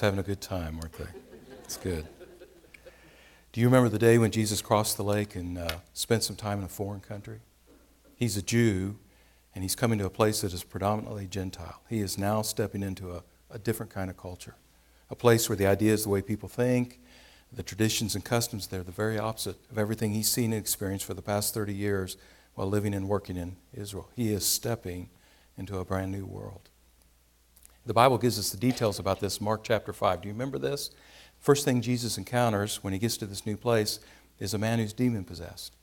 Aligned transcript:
having 0.00 0.18
a 0.18 0.24
good 0.24 0.40
time, 0.40 0.76
weren't 0.80 0.92
they? 0.94 1.06
It's 1.62 1.76
good. 1.76 2.04
Do 3.52 3.60
you 3.60 3.68
remember 3.68 3.88
the 3.88 3.98
day 3.98 4.18
when 4.18 4.32
Jesus 4.32 4.60
crossed 4.60 4.96
the 4.96 5.04
lake 5.04 5.36
and 5.36 5.56
uh, 5.56 5.68
spent 5.92 6.24
some 6.24 6.34
time 6.34 6.58
in 6.58 6.64
a 6.64 6.68
foreign 6.68 6.98
country? 6.98 7.38
He's 8.16 8.36
a 8.36 8.42
Jew, 8.42 8.98
and 9.54 9.62
he's 9.62 9.76
coming 9.76 10.00
to 10.00 10.04
a 10.04 10.10
place 10.10 10.40
that 10.40 10.52
is 10.52 10.64
predominantly 10.64 11.28
Gentile. 11.28 11.80
He 11.88 12.00
is 12.00 12.18
now 12.18 12.42
stepping 12.42 12.82
into 12.82 13.12
a, 13.12 13.22
a 13.52 13.58
different 13.60 13.92
kind 13.92 14.10
of 14.10 14.16
culture, 14.16 14.56
a 15.10 15.14
place 15.14 15.48
where 15.48 15.54
the 15.54 15.68
ideas, 15.68 16.02
the 16.02 16.08
way 16.08 16.22
people 16.22 16.48
think, 16.48 16.98
the 17.52 17.62
traditions 17.62 18.16
and 18.16 18.24
customs, 18.24 18.66
they're 18.66 18.82
the 18.82 18.90
very 18.90 19.16
opposite 19.16 19.58
of 19.70 19.78
everything 19.78 20.12
he's 20.12 20.28
seen 20.28 20.52
and 20.52 20.60
experienced 20.60 21.04
for 21.04 21.14
the 21.14 21.22
past 21.22 21.54
30 21.54 21.72
years 21.72 22.16
while 22.56 22.66
living 22.66 22.94
and 22.94 23.08
working 23.08 23.36
in 23.36 23.54
Israel. 23.72 24.10
He 24.16 24.32
is 24.32 24.44
stepping 24.44 25.10
into 25.56 25.78
a 25.78 25.84
brand 25.84 26.10
new 26.10 26.24
world. 26.26 26.68
The 27.86 27.92
Bible 27.94 28.16
gives 28.16 28.38
us 28.38 28.48
the 28.48 28.56
details 28.56 28.98
about 28.98 29.20
this, 29.20 29.42
Mark 29.42 29.62
chapter 29.62 29.92
5. 29.92 30.22
Do 30.22 30.28
you 30.28 30.32
remember 30.32 30.58
this? 30.58 30.90
First 31.38 31.66
thing 31.66 31.82
Jesus 31.82 32.16
encounters 32.16 32.82
when 32.82 32.94
he 32.94 32.98
gets 32.98 33.18
to 33.18 33.26
this 33.26 33.44
new 33.44 33.58
place 33.58 34.00
is 34.38 34.54
a 34.54 34.58
man 34.58 34.78
who's 34.78 34.94
demon 34.94 35.22
possessed. 35.22 35.76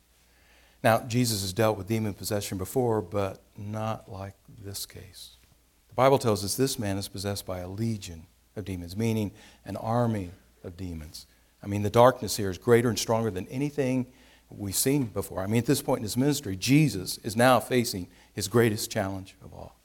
Now, 0.84 1.02
Jesus 1.02 1.42
has 1.42 1.54
dealt 1.54 1.78
with 1.78 1.88
demon 1.88 2.16
possession 2.16 2.58
before, 2.58 3.04
but 3.04 3.44
not 3.56 4.12
like 4.12 4.34
this 4.64 4.88
case. 4.88 5.38
The 5.90 5.94
Bible 5.94 6.18
tells 6.18 6.44
us 6.44 6.56
this 6.56 6.80
man 6.80 6.98
is 6.98 7.08
possessed 7.08 7.46
by 7.46 7.60
a 7.60 7.68
legion 7.68 8.26
of 8.56 8.66
demons, 8.66 8.98
meaning 8.98 9.32
an 9.64 9.78
army 9.78 10.32
of 10.64 10.76
demons. 10.76 11.28
I 11.62 11.68
mean, 11.68 11.84
the 11.84 11.92
darkness 11.92 12.36
here 12.36 12.50
is 12.50 12.58
greater 12.58 12.90
and 12.90 12.98
stronger 12.98 13.30
than 13.30 13.48
anything 13.50 14.08
we've 14.50 14.76
seen 14.76 15.06
before. 15.06 15.42
I 15.42 15.46
mean, 15.46 15.60
at 15.60 15.68
this 15.68 15.84
point 15.84 16.00
in 16.00 16.04
his 16.04 16.18
ministry, 16.18 16.56
Jesus 16.56 17.20
is 17.20 17.36
now 17.36 17.60
facing 17.60 18.08
his 18.34 18.48
greatest 18.48 18.90
challenge 18.90 19.36
of 19.46 19.54
all. 19.54 19.76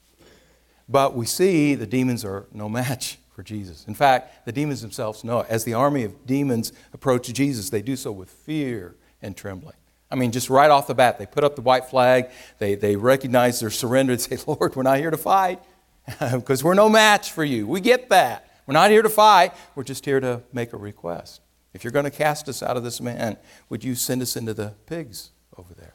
But 0.88 1.14
we 1.14 1.26
see 1.26 1.74
the 1.74 1.86
demons 1.86 2.24
are 2.24 2.46
no 2.52 2.68
match 2.68 3.18
for 3.34 3.42
Jesus. 3.42 3.84
In 3.86 3.94
fact, 3.94 4.46
the 4.46 4.52
demons 4.52 4.80
themselves 4.80 5.24
know 5.24 5.40
it. 5.40 5.46
As 5.48 5.64
the 5.64 5.74
army 5.74 6.04
of 6.04 6.26
demons 6.26 6.72
approach 6.92 7.32
Jesus, 7.32 7.70
they 7.70 7.82
do 7.82 7.96
so 7.96 8.12
with 8.12 8.30
fear 8.30 8.94
and 9.20 9.36
trembling. 9.36 9.76
I 10.10 10.14
mean, 10.14 10.30
just 10.32 10.48
right 10.48 10.70
off 10.70 10.86
the 10.86 10.94
bat, 10.94 11.18
they 11.18 11.26
put 11.26 11.44
up 11.44 11.56
the 11.56 11.62
white 11.62 11.86
flag, 11.86 12.30
they, 12.58 12.76
they 12.76 12.96
recognize 12.96 13.60
their 13.60 13.70
surrender 13.70 14.12
and 14.12 14.20
say, 14.22 14.38
Lord, 14.46 14.76
we're 14.76 14.84
not 14.84 14.98
here 14.98 15.10
to 15.10 15.16
fight 15.16 15.60
because 16.20 16.62
we're 16.62 16.74
no 16.74 16.88
match 16.88 17.32
for 17.32 17.44
you. 17.44 17.66
We 17.66 17.80
get 17.80 18.08
that. 18.10 18.48
We're 18.66 18.74
not 18.74 18.90
here 18.90 19.02
to 19.02 19.08
fight, 19.08 19.52
we're 19.76 19.84
just 19.84 20.04
here 20.04 20.18
to 20.18 20.42
make 20.52 20.72
a 20.72 20.76
request. 20.76 21.40
If 21.72 21.84
you're 21.84 21.92
going 21.92 22.04
to 22.04 22.10
cast 22.10 22.48
us 22.48 22.62
out 22.62 22.76
of 22.76 22.82
this 22.82 23.00
man, 23.00 23.36
would 23.68 23.84
you 23.84 23.94
send 23.94 24.22
us 24.22 24.36
into 24.36 24.54
the 24.54 24.74
pigs 24.86 25.30
over 25.56 25.72
there? 25.74 25.94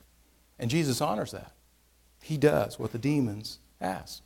And 0.57 0.69
Jesus 0.69 1.01
honors 1.01 1.31
that. 1.31 1.51
He 2.21 2.37
does 2.37 2.79
what 2.79 2.91
the 2.91 2.99
demons 2.99 3.59
ask. 3.81 4.21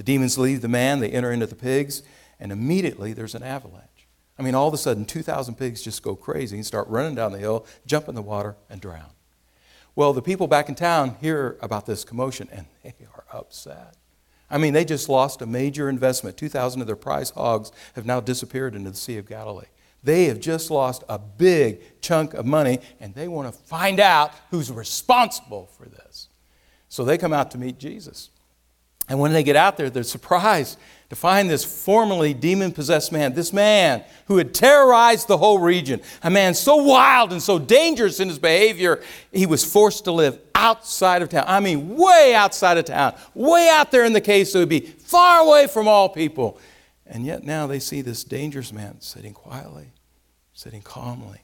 The 0.00 0.04
demons 0.04 0.38
leave 0.38 0.62
the 0.62 0.66
man, 0.66 1.00
they 1.00 1.10
enter 1.10 1.30
into 1.30 1.46
the 1.46 1.54
pigs, 1.54 2.02
and 2.38 2.50
immediately 2.50 3.12
there's 3.12 3.34
an 3.34 3.42
avalanche. 3.42 4.08
I 4.38 4.42
mean, 4.42 4.54
all 4.54 4.66
of 4.66 4.72
a 4.72 4.78
sudden, 4.78 5.04
2,000 5.04 5.56
pigs 5.56 5.82
just 5.82 6.02
go 6.02 6.16
crazy 6.16 6.56
and 6.56 6.64
start 6.64 6.88
running 6.88 7.14
down 7.14 7.32
the 7.32 7.38
hill, 7.38 7.66
jump 7.84 8.08
in 8.08 8.14
the 8.14 8.22
water, 8.22 8.56
and 8.70 8.80
drown. 8.80 9.10
Well, 9.94 10.14
the 10.14 10.22
people 10.22 10.46
back 10.46 10.70
in 10.70 10.74
town 10.74 11.16
hear 11.20 11.58
about 11.60 11.84
this 11.84 12.02
commotion 12.02 12.48
and 12.50 12.64
they 12.82 12.94
are 13.14 13.24
upset. 13.30 13.94
I 14.50 14.56
mean, 14.56 14.72
they 14.72 14.86
just 14.86 15.10
lost 15.10 15.42
a 15.42 15.46
major 15.46 15.90
investment. 15.90 16.38
2,000 16.38 16.80
of 16.80 16.86
their 16.86 16.96
prize 16.96 17.28
hogs 17.28 17.70
have 17.94 18.06
now 18.06 18.20
disappeared 18.20 18.74
into 18.74 18.88
the 18.88 18.96
Sea 18.96 19.18
of 19.18 19.28
Galilee. 19.28 19.66
They 20.02 20.24
have 20.28 20.40
just 20.40 20.70
lost 20.70 21.04
a 21.10 21.18
big 21.18 22.00
chunk 22.00 22.32
of 22.32 22.46
money 22.46 22.78
and 23.00 23.14
they 23.14 23.28
want 23.28 23.52
to 23.52 23.60
find 23.64 24.00
out 24.00 24.32
who's 24.50 24.72
responsible 24.72 25.66
for 25.76 25.84
this. 25.84 26.28
So 26.88 27.04
they 27.04 27.18
come 27.18 27.34
out 27.34 27.50
to 27.50 27.58
meet 27.58 27.78
Jesus. 27.78 28.30
And 29.10 29.18
when 29.18 29.32
they 29.32 29.42
get 29.42 29.56
out 29.56 29.76
there, 29.76 29.90
they're 29.90 30.04
surprised 30.04 30.78
to 31.08 31.16
find 31.16 31.50
this 31.50 31.64
formerly 31.64 32.32
demon 32.32 32.70
possessed 32.70 33.10
man, 33.10 33.34
this 33.34 33.52
man 33.52 34.04
who 34.26 34.38
had 34.38 34.54
terrorized 34.54 35.26
the 35.26 35.36
whole 35.36 35.58
region, 35.58 36.00
a 36.22 36.30
man 36.30 36.54
so 36.54 36.76
wild 36.76 37.32
and 37.32 37.42
so 37.42 37.58
dangerous 37.58 38.20
in 38.20 38.28
his 38.28 38.38
behavior, 38.38 39.02
he 39.32 39.46
was 39.46 39.64
forced 39.64 40.04
to 40.04 40.12
live 40.12 40.38
outside 40.54 41.22
of 41.22 41.28
town. 41.28 41.44
I 41.48 41.58
mean, 41.58 41.96
way 41.96 42.34
outside 42.36 42.78
of 42.78 42.84
town, 42.84 43.16
way 43.34 43.68
out 43.68 43.90
there 43.90 44.04
in 44.04 44.12
the 44.12 44.20
cave, 44.20 44.46
so 44.46 44.60
he'd 44.60 44.68
be 44.68 44.80
far 44.80 45.40
away 45.40 45.66
from 45.66 45.88
all 45.88 46.08
people. 46.08 46.60
And 47.04 47.26
yet 47.26 47.42
now 47.42 47.66
they 47.66 47.80
see 47.80 48.02
this 48.02 48.22
dangerous 48.22 48.72
man 48.72 49.00
sitting 49.00 49.34
quietly, 49.34 49.90
sitting 50.52 50.82
calmly 50.82 51.40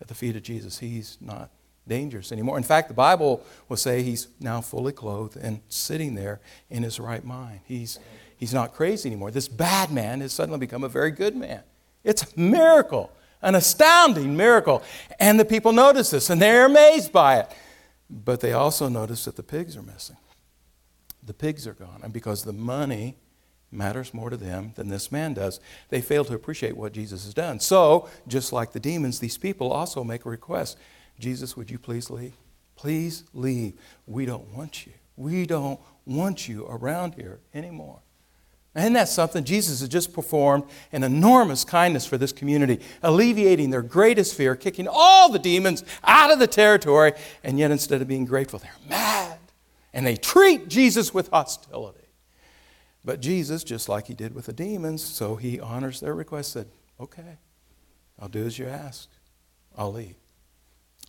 at 0.00 0.08
the 0.08 0.14
feet 0.14 0.36
of 0.36 0.42
Jesus. 0.42 0.78
He's 0.78 1.18
not 1.20 1.50
dangerous 1.90 2.32
anymore. 2.32 2.56
In 2.56 2.62
fact, 2.62 2.88
the 2.88 2.94
Bible 2.94 3.44
will 3.68 3.76
say 3.76 4.02
he's 4.02 4.28
now 4.38 4.62
fully 4.62 4.92
clothed 4.92 5.36
and 5.36 5.60
sitting 5.68 6.14
there 6.14 6.40
in 6.70 6.82
his 6.82 6.98
right 6.98 7.24
mind. 7.24 7.60
He's, 7.66 7.98
he's 8.38 8.54
not 8.54 8.72
crazy 8.72 9.08
anymore. 9.08 9.30
This 9.30 9.48
bad 9.48 9.90
man 9.90 10.22
has 10.22 10.32
suddenly 10.32 10.58
become 10.58 10.84
a 10.84 10.88
very 10.88 11.10
good 11.10 11.36
man. 11.36 11.62
It's 12.04 12.22
a 12.22 12.40
miracle, 12.40 13.12
an 13.42 13.56
astounding 13.56 14.36
miracle. 14.36 14.82
And 15.18 15.38
the 15.38 15.44
people 15.44 15.72
notice 15.72 16.10
this 16.10 16.30
and 16.30 16.40
they're 16.40 16.66
amazed 16.66 17.12
by 17.12 17.40
it. 17.40 17.50
But 18.08 18.40
they 18.40 18.52
also 18.52 18.88
notice 18.88 19.24
that 19.26 19.36
the 19.36 19.42
pigs 19.42 19.76
are 19.76 19.82
missing. 19.82 20.16
The 21.22 21.34
pigs 21.34 21.66
are 21.66 21.74
gone. 21.74 22.00
And 22.02 22.12
because 22.12 22.44
the 22.44 22.52
money 22.52 23.16
matters 23.72 24.14
more 24.14 24.30
to 24.30 24.36
them 24.36 24.72
than 24.76 24.88
this 24.88 25.12
man 25.12 25.34
does. 25.34 25.60
They 25.90 26.00
fail 26.00 26.24
to 26.24 26.34
appreciate 26.34 26.76
what 26.76 26.92
Jesus 26.92 27.24
has 27.24 27.34
done. 27.34 27.60
So, 27.60 28.08
just 28.26 28.52
like 28.52 28.72
the 28.72 28.80
demons, 28.80 29.20
these 29.20 29.38
people 29.38 29.70
also 29.70 30.02
make 30.02 30.24
a 30.24 30.28
request 30.28 30.76
Jesus, 31.20 31.56
would 31.56 31.70
you 31.70 31.78
please 31.78 32.10
leave? 32.10 32.34
Please 32.76 33.24
leave. 33.34 33.74
We 34.06 34.26
don't 34.26 34.52
want 34.54 34.86
you. 34.86 34.92
We 35.16 35.46
don't 35.46 35.78
want 36.06 36.48
you 36.48 36.66
around 36.66 37.14
here 37.14 37.40
anymore. 37.52 38.00
And 38.74 38.94
that's 38.94 39.10
something 39.10 39.42
Jesus 39.42 39.80
has 39.80 39.88
just 39.88 40.12
performed 40.12 40.64
an 40.92 41.02
enormous 41.02 41.64
kindness 41.64 42.06
for 42.06 42.16
this 42.16 42.32
community, 42.32 42.80
alleviating 43.02 43.70
their 43.70 43.82
greatest 43.82 44.36
fear, 44.36 44.54
kicking 44.54 44.88
all 44.88 45.30
the 45.30 45.40
demons 45.40 45.84
out 46.04 46.32
of 46.32 46.38
the 46.38 46.46
territory, 46.46 47.12
and 47.42 47.58
yet 47.58 47.70
instead 47.72 48.00
of 48.00 48.06
being 48.06 48.24
grateful, 48.24 48.60
they're 48.60 48.70
mad. 48.88 49.38
And 49.92 50.06
they 50.06 50.16
treat 50.16 50.68
Jesus 50.68 51.12
with 51.12 51.28
hostility. 51.28 51.98
But 53.04 53.20
Jesus, 53.20 53.64
just 53.64 53.88
like 53.88 54.06
he 54.06 54.14
did 54.14 54.34
with 54.34 54.46
the 54.46 54.52
demons, 54.52 55.02
so 55.02 55.34
he 55.34 55.58
honors 55.58 56.00
their 56.00 56.14
request, 56.14 56.52
said, 56.52 56.68
Okay, 57.00 57.38
I'll 58.20 58.28
do 58.28 58.46
as 58.46 58.58
you 58.58 58.66
ask. 58.66 59.08
I'll 59.76 59.92
leave. 59.92 60.14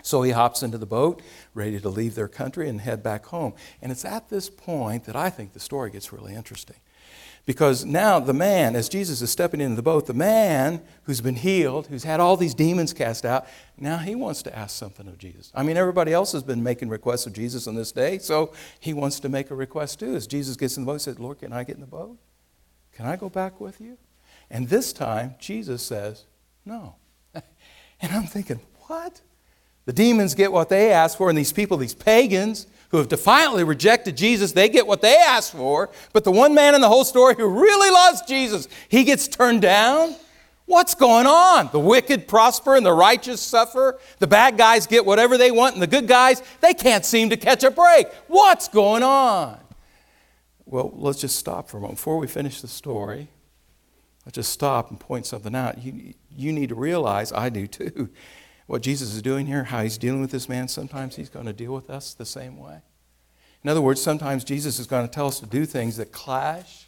So 0.02 0.22
he 0.22 0.32
hops 0.32 0.64
into 0.64 0.78
the 0.78 0.86
boat, 0.86 1.22
ready 1.54 1.80
to 1.80 1.90
leave 1.90 2.16
their 2.16 2.28
country 2.28 2.68
and 2.70 2.82
head 2.82 3.04
back 3.04 3.26
home. 3.28 3.54
And 3.82 3.92
it's 3.92 4.06
at 4.06 4.30
this 4.30 4.50
point 4.50 5.06
that 5.06 5.16
I 5.16 5.30
think 5.30 5.54
the 5.54 5.60
story 5.60 5.92
gets 5.92 6.14
really 6.14 6.34
interesting. 6.34 6.78
Because 7.46 7.84
now 7.84 8.20
the 8.20 8.34
man, 8.34 8.76
as 8.76 8.88
Jesus 8.88 9.22
is 9.22 9.32
stepping 9.32 9.62
into 9.62 9.76
the 9.76 9.82
boat, 9.82 10.06
the 10.06 10.14
man 10.14 10.82
who's 11.04 11.22
been 11.22 11.36
healed, 11.36 11.88
who's 11.88 12.04
had 12.04 12.20
all 12.20 12.38
these 12.38 12.54
demons 12.54 12.94
cast 12.94 13.26
out, 13.26 13.48
now 13.78 13.98
he 13.98 14.14
wants 14.14 14.44
to 14.44 14.56
ask 14.56 14.78
something 14.78 15.08
of 15.08 15.18
Jesus. 15.18 15.52
I 15.56 15.64
mean, 15.64 15.76
everybody 15.76 16.14
else 16.14 16.34
has 16.34 16.44
been 16.44 16.62
making 16.62 16.90
requests 16.90 17.26
of 17.26 17.34
Jesus 17.34 17.68
on 17.68 17.74
this 17.74 17.92
day, 17.92 18.20
so 18.20 18.54
he 18.80 18.94
wants 18.94 19.20
to 19.22 19.30
make 19.30 19.50
a 19.50 19.56
request 19.56 20.00
too. 20.00 20.16
As 20.16 20.28
Jesus 20.28 20.56
gets 20.56 20.78
in 20.78 20.84
the 20.84 20.86
boat, 20.86 20.94
he 20.94 21.00
says, 21.00 21.20
Lord, 21.20 21.40
can 21.40 21.52
I 21.52 21.64
get 21.64 21.76
in 21.76 21.82
the 21.82 21.88
boat? 21.88 22.18
Can 22.94 23.08
I 23.08 23.16
go 23.16 23.30
back 23.30 23.60
with 23.60 23.82
you? 23.82 23.98
And 24.52 24.68
this 24.68 24.94
time, 24.94 25.36
Jesus 25.40 25.82
says, 25.82 26.26
No. 26.66 26.96
and 27.34 28.12
I'm 28.12 28.28
thinking, 28.28 28.60
what? 28.88 29.22
The 29.86 29.94
demons 29.94 30.36
get 30.36 30.52
what 30.52 30.70
they 30.70 30.92
ask 30.92 31.18
for, 31.18 31.30
and 31.30 31.38
these 31.38 31.52
people, 31.52 31.78
these 31.78 31.94
pagans 31.94 32.68
who 32.90 32.98
have 32.98 33.08
defiantly 33.08 33.64
rejected 33.64 34.18
Jesus, 34.18 34.52
they 34.52 34.70
get 34.70 34.86
what 34.86 35.02
they 35.02 35.16
ask 35.16 35.54
for. 35.54 35.90
But 36.14 36.24
the 36.24 36.32
one 36.32 36.54
man 36.54 36.76
in 36.76 36.82
the 36.82 36.90
whole 36.90 37.06
story 37.06 37.36
who 37.36 37.48
really 37.48 37.90
loves 37.90 38.22
Jesus, 38.24 38.68
he 38.90 39.04
gets 39.04 39.28
turned 39.28 39.62
down. 39.62 40.16
What's 40.66 40.94
going 40.94 41.26
on? 41.26 41.70
The 41.72 41.80
wicked 41.80 42.28
prosper 42.28 42.76
and 42.76 42.86
the 42.86 42.94
righteous 42.94 43.42
suffer. 43.42 44.00
The 44.20 44.28
bad 44.28 44.58
guys 44.58 44.88
get 44.88 45.06
whatever 45.06 45.38
they 45.38 45.52
want, 45.52 45.74
and 45.74 45.82
the 45.82 45.88
good 45.88 46.08
guys, 46.08 46.44
they 46.62 46.74
can't 46.74 47.04
seem 47.04 47.30
to 47.30 47.38
catch 47.38 47.64
a 47.64 47.72
break. 47.72 48.08
What's 48.28 48.68
going 48.68 49.04
on? 49.04 49.58
Well, 50.66 50.92
let's 50.96 51.20
just 51.20 51.38
stop 51.38 51.70
for 51.70 51.78
a 51.78 51.82
moment. 51.82 51.98
Before 51.98 52.18
we 52.18 52.28
finish 52.28 52.62
the 52.62 52.68
story, 52.68 53.28
let's 54.26 54.36
just 54.36 54.52
stop 54.52 54.90
and 54.92 55.00
point 55.00 55.26
something 55.26 55.56
out. 55.56 55.84
You, 55.84 56.14
you 56.30 56.54
need 56.54 56.70
to 56.70 56.76
realize, 56.76 57.34
I 57.34 57.50
do 57.50 57.68
too, 57.68 58.10
what 58.72 58.82
Jesus 58.82 59.14
is 59.14 59.22
doing 59.22 59.48
here, 59.48 59.66
how 59.66 59.84
he's 59.84 59.98
dealing 59.98 60.22
with 60.22 60.32
this 60.32 60.48
man, 60.48 60.70
sometimes 60.70 61.18
he's 61.18 61.28
going 61.28 61.46
to 61.46 61.52
deal 61.52 61.74
with 61.74 61.90
us 61.90 62.14
the 62.14 62.26
same 62.26 62.58
way. 62.58 62.80
In 63.66 63.70
other 63.70 63.82
words, 63.82 64.02
sometimes 64.02 64.46
Jesus 64.46 64.80
is 64.80 64.88
going 64.88 65.06
to 65.06 65.14
tell 65.14 65.28
us 65.28 65.42
to 65.42 65.46
do 65.46 65.66
things 65.66 65.98
that 65.98 66.14
clash, 66.14 66.88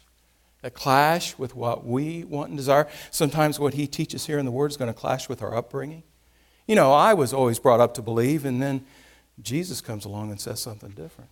that 0.62 0.72
clash 0.72 1.36
with 1.36 1.54
what 1.54 1.84
we 1.86 2.24
want 2.24 2.48
and 2.48 2.56
desire. 2.56 2.88
Sometimes 3.10 3.60
what 3.60 3.74
he 3.74 3.86
teaches 3.86 4.24
here 4.24 4.38
in 4.38 4.46
the 4.46 4.50
Word 4.50 4.70
is 4.70 4.78
going 4.78 4.90
to 4.90 4.98
clash 4.98 5.28
with 5.28 5.42
our 5.42 5.54
upbringing. 5.54 6.04
You 6.66 6.74
know, 6.74 6.90
I 6.90 7.12
was 7.12 7.34
always 7.34 7.58
brought 7.58 7.80
up 7.80 7.92
to 7.94 8.02
believe, 8.02 8.46
and 8.46 8.62
then 8.62 8.86
Jesus 9.42 9.82
comes 9.82 10.06
along 10.06 10.30
and 10.30 10.40
says 10.40 10.60
something 10.60 10.92
different. 10.92 11.28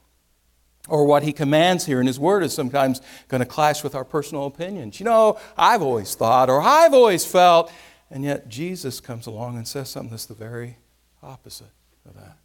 Or 0.87 1.07
what 1.07 1.23
he 1.23 1.33
commands 1.33 1.87
here 1.87 1.99
in 1.99 2.07
his 2.07 2.21
word 2.21 2.43
is 2.43 2.53
sometimes 2.53 3.01
going 3.29 3.41
to 3.41 3.47
clash 3.47 3.83
with 3.83 3.95
our 3.95 4.05
personal 4.05 4.45
opinions. 4.45 5.01
You 5.01 5.05
know, 5.05 5.39
I've 5.57 5.81
always 5.81 6.15
thought, 6.15 6.51
or 6.51 6.61
I've 6.61 6.93
always 6.93 7.25
felt, 7.25 7.73
and 8.13 8.23
yet 8.23 8.49
Jesus 8.49 9.01
comes 9.01 9.27
along 9.27 9.57
and 9.57 9.67
says 9.67 9.89
something 9.89 10.11
that's 10.11 10.27
the 10.27 10.35
very 10.35 10.77
opposite 11.23 11.73
of 12.07 12.15
that. 12.15 12.37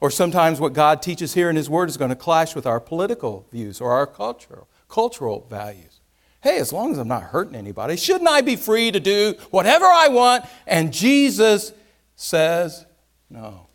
Or 0.00 0.10
sometimes 0.10 0.58
what 0.58 0.72
God 0.72 1.02
teaches 1.02 1.34
here 1.34 1.50
in 1.50 1.56
His 1.56 1.68
Word 1.68 1.90
is 1.90 1.98
going 1.98 2.08
to 2.08 2.16
clash 2.16 2.54
with 2.54 2.66
our 2.66 2.80
political 2.80 3.46
views 3.52 3.80
or 3.80 3.92
our 3.92 4.06
cultural, 4.06 4.66
cultural 4.88 5.46
values. 5.50 6.00
Hey, 6.40 6.58
as 6.58 6.72
long 6.72 6.92
as 6.92 6.98
I'm 6.98 7.08
not 7.08 7.24
hurting 7.24 7.54
anybody, 7.54 7.98
shouldn't 7.98 8.30
I 8.30 8.40
be 8.40 8.56
free 8.56 8.90
to 8.90 8.98
do 8.98 9.34
whatever 9.50 9.84
I 9.84 10.08
want? 10.08 10.46
And 10.66 10.90
Jesus 10.90 11.74
says 12.16 12.86
no. 13.28 13.66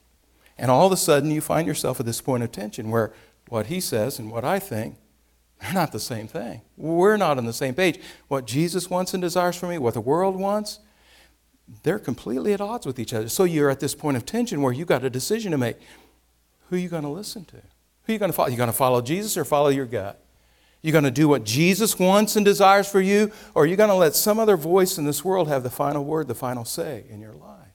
And 0.57 0.71
all 0.71 0.87
of 0.87 0.91
a 0.91 0.97
sudden, 0.97 1.29
you 1.29 1.41
find 1.41 1.67
yourself 1.67 1.99
at 1.99 2.07
this 2.07 2.21
point 2.21 2.41
of 2.41 2.51
tension 2.51 2.89
where 2.89 3.13
what 3.49 3.67
he 3.67 3.79
says 3.79 4.17
and 4.17 4.31
what 4.31 4.43
I 4.43 4.57
think, 4.57 4.95
they're 5.61 5.73
not 5.73 5.91
the 5.91 5.99
same 5.99 6.27
thing. 6.27 6.61
We're 6.75 7.17
not 7.17 7.37
on 7.37 7.45
the 7.45 7.53
same 7.53 7.75
page. 7.75 7.99
What 8.27 8.47
Jesus 8.47 8.89
wants 8.89 9.13
and 9.13 9.21
desires 9.21 9.55
for 9.55 9.67
me, 9.67 9.77
what 9.77 9.93
the 9.93 10.01
world 10.01 10.35
wants, 10.35 10.79
they're 11.83 11.99
completely 11.99 12.53
at 12.53 12.61
odds 12.61 12.85
with 12.85 12.99
each 12.99 13.13
other. 13.13 13.29
So 13.29 13.43
you're 13.43 13.69
at 13.69 13.79
this 13.79 13.95
point 13.95 14.17
of 14.17 14.25
tension 14.25 14.61
where 14.61 14.73
you've 14.73 14.87
got 14.87 15.03
a 15.03 15.09
decision 15.09 15.51
to 15.51 15.57
make. 15.57 15.77
Who 16.69 16.75
are 16.75 16.79
you 16.79 16.89
going 16.89 17.03
to 17.03 17.09
listen 17.09 17.45
to? 17.45 17.57
Who 17.57 18.11
are 18.11 18.13
you 18.13 18.19
going 18.19 18.31
to 18.31 18.35
follow? 18.35 18.49
You 18.49 18.57
going 18.57 18.67
to 18.67 18.73
follow 18.73 19.01
Jesus 19.01 19.37
or 19.37 19.45
follow 19.45 19.69
your 19.69 19.85
gut? 19.85 20.21
You 20.81 20.91
going 20.91 21.03
to 21.03 21.11
do 21.11 21.27
what 21.27 21.43
Jesus 21.43 21.97
wants 21.97 22.35
and 22.35 22.45
desires 22.45 22.87
for 22.87 23.01
you, 23.01 23.31
or 23.55 23.63
are 23.63 23.65
you 23.65 23.75
going 23.75 23.89
to 23.89 23.95
let 23.95 24.13
some 24.13 24.37
other 24.37 24.55
voice 24.55 24.99
in 24.99 25.05
this 25.05 25.25
world 25.25 25.47
have 25.47 25.63
the 25.63 25.69
final 25.71 26.05
word, 26.05 26.27
the 26.27 26.35
final 26.35 26.63
say 26.63 27.05
in 27.09 27.19
your 27.19 27.33
life? 27.33 27.73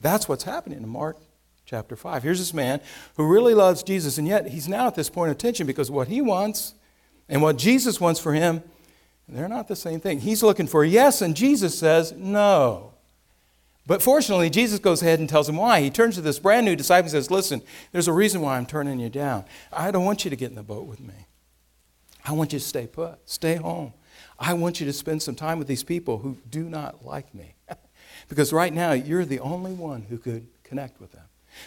That's 0.00 0.28
what's 0.28 0.42
happening 0.42 0.82
in 0.82 0.88
Mark 0.88 1.18
chapter 1.64 1.94
5. 1.94 2.24
Here's 2.24 2.40
this 2.40 2.52
man 2.52 2.80
who 3.16 3.28
really 3.28 3.54
loves 3.54 3.84
Jesus, 3.84 4.18
and 4.18 4.26
yet 4.26 4.48
he's 4.48 4.66
now 4.66 4.88
at 4.88 4.96
this 4.96 5.08
point 5.08 5.30
of 5.30 5.38
tension 5.38 5.68
because 5.68 5.88
what 5.88 6.08
he 6.08 6.20
wants 6.20 6.74
and 7.28 7.42
what 7.42 7.58
Jesus 7.58 8.00
wants 8.00 8.18
for 8.18 8.32
him, 8.32 8.64
they're 9.28 9.48
not 9.48 9.68
the 9.68 9.76
same 9.76 10.00
thing. 10.00 10.18
He's 10.18 10.42
looking 10.42 10.66
for 10.66 10.84
yes, 10.84 11.22
and 11.22 11.36
Jesus 11.36 11.78
says 11.78 12.12
no. 12.12 12.94
But 13.86 14.02
fortunately, 14.02 14.50
Jesus 14.50 14.80
goes 14.80 15.00
ahead 15.00 15.20
and 15.20 15.28
tells 15.28 15.48
him 15.48 15.56
why. 15.56 15.80
He 15.80 15.90
turns 15.90 16.16
to 16.16 16.20
this 16.20 16.40
brand 16.40 16.66
new 16.66 16.74
disciple 16.74 17.04
and 17.04 17.12
says, 17.12 17.30
Listen, 17.30 17.62
there's 17.92 18.08
a 18.08 18.12
reason 18.12 18.40
why 18.40 18.56
I'm 18.56 18.66
turning 18.66 18.98
you 18.98 19.08
down. 19.08 19.44
I 19.72 19.90
don't 19.90 20.04
want 20.04 20.24
you 20.24 20.30
to 20.30 20.36
get 20.36 20.50
in 20.50 20.56
the 20.56 20.62
boat 20.62 20.86
with 20.86 21.00
me. 21.00 21.14
I 22.24 22.32
want 22.32 22.52
you 22.52 22.58
to 22.58 22.64
stay 22.64 22.88
put, 22.88 23.18
stay 23.26 23.54
home. 23.54 23.92
I 24.38 24.54
want 24.54 24.80
you 24.80 24.86
to 24.86 24.92
spend 24.92 25.22
some 25.22 25.36
time 25.36 25.58
with 25.58 25.68
these 25.68 25.84
people 25.84 26.18
who 26.18 26.36
do 26.50 26.68
not 26.68 27.04
like 27.04 27.32
me. 27.34 27.54
because 28.28 28.52
right 28.52 28.72
now, 28.72 28.92
you're 28.92 29.24
the 29.24 29.40
only 29.40 29.72
one 29.72 30.02
who 30.02 30.18
could 30.18 30.46
connect 30.64 31.00
with 31.00 31.12
them. 31.12 31.22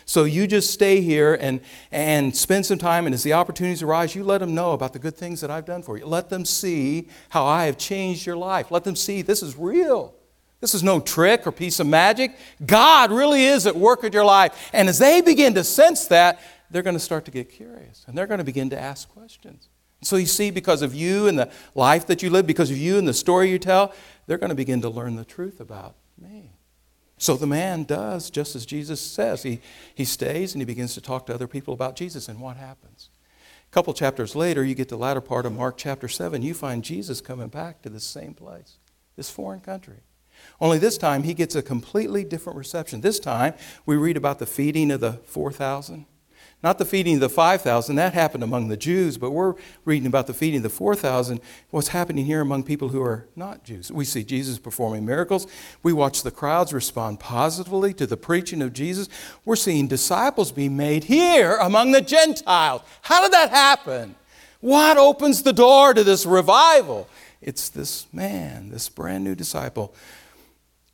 So 0.06 0.26
you 0.26 0.46
just 0.46 0.72
stay 0.72 1.02
here 1.02 1.34
and, 1.34 1.62
and 1.92 2.36
spend 2.36 2.66
some 2.66 2.78
time, 2.78 3.08
and 3.08 3.16
as 3.16 3.24
the 3.24 3.34
opportunities 3.34 3.82
arise, 3.82 4.14
you 4.14 4.24
let 4.24 4.40
them 4.40 4.54
know 4.54 4.74
about 4.74 4.94
the 4.94 5.00
good 5.00 5.16
things 5.16 5.42
that 5.42 5.50
I've 5.50 5.66
done 5.66 5.82
for 5.82 5.98
you. 5.98 6.06
Let 6.06 6.30
them 6.30 6.46
see 6.46 7.08
how 7.30 7.46
I 7.46 7.66
have 7.66 7.78
changed 7.78 8.26
your 8.26 8.38
life. 8.38 8.70
Let 8.70 8.84
them 8.84 8.96
see 8.96 9.22
this 9.22 9.42
is 9.42 9.56
real. 9.56 10.14
This 10.62 10.74
is 10.74 10.84
no 10.84 11.00
trick 11.00 11.48
or 11.48 11.52
piece 11.52 11.80
of 11.80 11.88
magic. 11.88 12.36
God 12.66 13.12
really 13.12 13.46
is 13.46 13.66
at 13.66 13.76
work 13.76 14.04
in 14.04 14.12
your 14.12 14.26
life. 14.26 14.70
And 14.74 14.90
as 14.90 15.00
they 15.00 15.22
begin 15.22 15.54
to 15.54 15.64
sense 15.64 16.08
that, 16.08 16.40
they're 16.70 16.84
going 16.84 16.96
to 16.96 17.00
start 17.00 17.26
to 17.26 17.32
get 17.32 17.50
curious 17.50 18.04
and 18.08 18.18
they're 18.18 18.28
going 18.28 18.40
to 18.40 18.44
begin 18.44 18.70
to 18.72 18.80
ask 18.80 19.10
questions. 19.10 19.70
So 20.02 20.16
you 20.16 20.26
see, 20.26 20.52
because 20.52 20.82
of 20.82 20.94
you 20.94 21.28
and 21.28 21.38
the 21.38 21.52
life 21.76 22.08
that 22.08 22.24
you 22.24 22.30
live, 22.30 22.48
because 22.48 22.72
of 22.72 22.78
you 22.78 22.98
and 22.98 23.08
the 23.08 23.14
story 23.14 23.50
you 23.50 23.60
tell, 23.60 23.94
they're 24.28 24.38
going 24.38 24.50
to 24.50 24.56
begin 24.56 24.82
to 24.82 24.90
learn 24.90 25.16
the 25.16 25.26
truth 25.26 25.60
about 25.60 25.96
me. 26.18 26.54
So 27.18 27.36
the 27.36 27.48
man 27.48 27.84
does 27.84 28.30
just 28.30 28.56
as 28.56 28.66
Jesus 28.66 29.02
says. 29.02 29.44
He, 29.44 29.60
he 29.94 30.06
stays 30.06 30.54
and 30.54 30.62
he 30.62 30.66
begins 30.66 30.94
to 30.94 31.02
talk 31.02 31.26
to 31.26 31.34
other 31.34 31.48
people 31.48 31.74
about 31.74 31.98
Jesus. 31.98 32.30
And 32.30 32.40
what 32.40 32.56
happens? 32.56 33.10
A 33.70 33.74
couple 33.74 33.94
chapters 33.94 34.36
later, 34.36 34.64
you 34.64 34.74
get 34.74 34.88
to 34.90 34.96
the 34.96 35.02
latter 35.02 35.22
part 35.22 35.46
of 35.46 35.54
Mark 35.54 35.78
chapter 35.78 36.08
7, 36.08 36.42
you 36.42 36.54
find 36.54 36.84
Jesus 36.84 37.20
coming 37.20 37.50
back 37.50 37.82
to 37.82 37.90
the 37.90 38.00
same 38.00 38.34
place, 38.34 38.78
this 39.16 39.30
foreign 39.30 39.60
country. 39.60 40.00
Only 40.62 40.78
this 40.78 40.98
time, 40.98 41.24
he 41.24 41.34
gets 41.34 41.56
a 41.56 41.62
completely 41.62 42.24
different 42.24 42.58
reception. 42.58 43.02
This 43.02 43.20
time, 43.20 43.54
we 43.86 43.96
read 43.96 44.18
about 44.18 44.40
the 44.40 44.46
feeding 44.46 44.92
of 44.92 45.00
the 45.00 45.14
4,000. 45.26 46.06
Not 46.62 46.78
the 46.78 46.84
feeding 46.84 47.16
of 47.16 47.22
the 47.22 47.30
5,000, 47.30 47.96
that 47.96 48.14
happened 48.14 48.44
among 48.44 48.68
the 48.68 48.76
Jews, 48.76 49.18
but 49.18 49.32
we're 49.32 49.56
reading 49.86 50.08
about 50.08 50.28
the 50.28 50.34
feeding 50.34 50.58
of 50.58 50.64
the 50.64 50.70
4,000, 50.70 51.40
what's 51.70 51.88
happening 51.90 52.26
here 52.26 52.42
among 52.42 52.64
people 52.64 52.90
who 52.90 53.02
are 53.02 53.30
not 53.34 53.64
Jews. 53.64 53.90
We 53.94 54.04
see 54.04 54.26
Jesus 54.26 54.60
performing 54.60 55.06
miracles. 55.06 55.48
We 55.84 55.94
watch 55.94 56.22
the 56.22 56.32
crowds 56.32 56.74
respond 56.74 57.22
positively 57.22 57.94
to 57.94 58.06
the 58.06 58.18
preaching 58.18 58.62
of 58.62 58.74
Jesus. 58.74 59.08
We're 59.46 59.56
seeing 59.56 59.88
disciples 59.88 60.52
be 60.52 60.68
made 60.68 61.06
here 61.06 61.56
among 61.62 61.94
the 61.94 62.02
Gentiles. 62.02 62.82
How 63.04 63.22
did 63.22 63.32
that 63.32 63.52
happen? 63.52 64.16
What 64.60 64.98
opens 64.98 65.44
the 65.44 65.54
door 65.54 65.94
to 65.94 66.04
this 66.04 66.26
revival? 66.26 67.08
It's 67.42 67.70
this 67.70 68.06
man, 68.12 68.70
this 68.70 68.90
brand 68.90 69.24
new 69.24 69.34
disciple, 69.34 69.96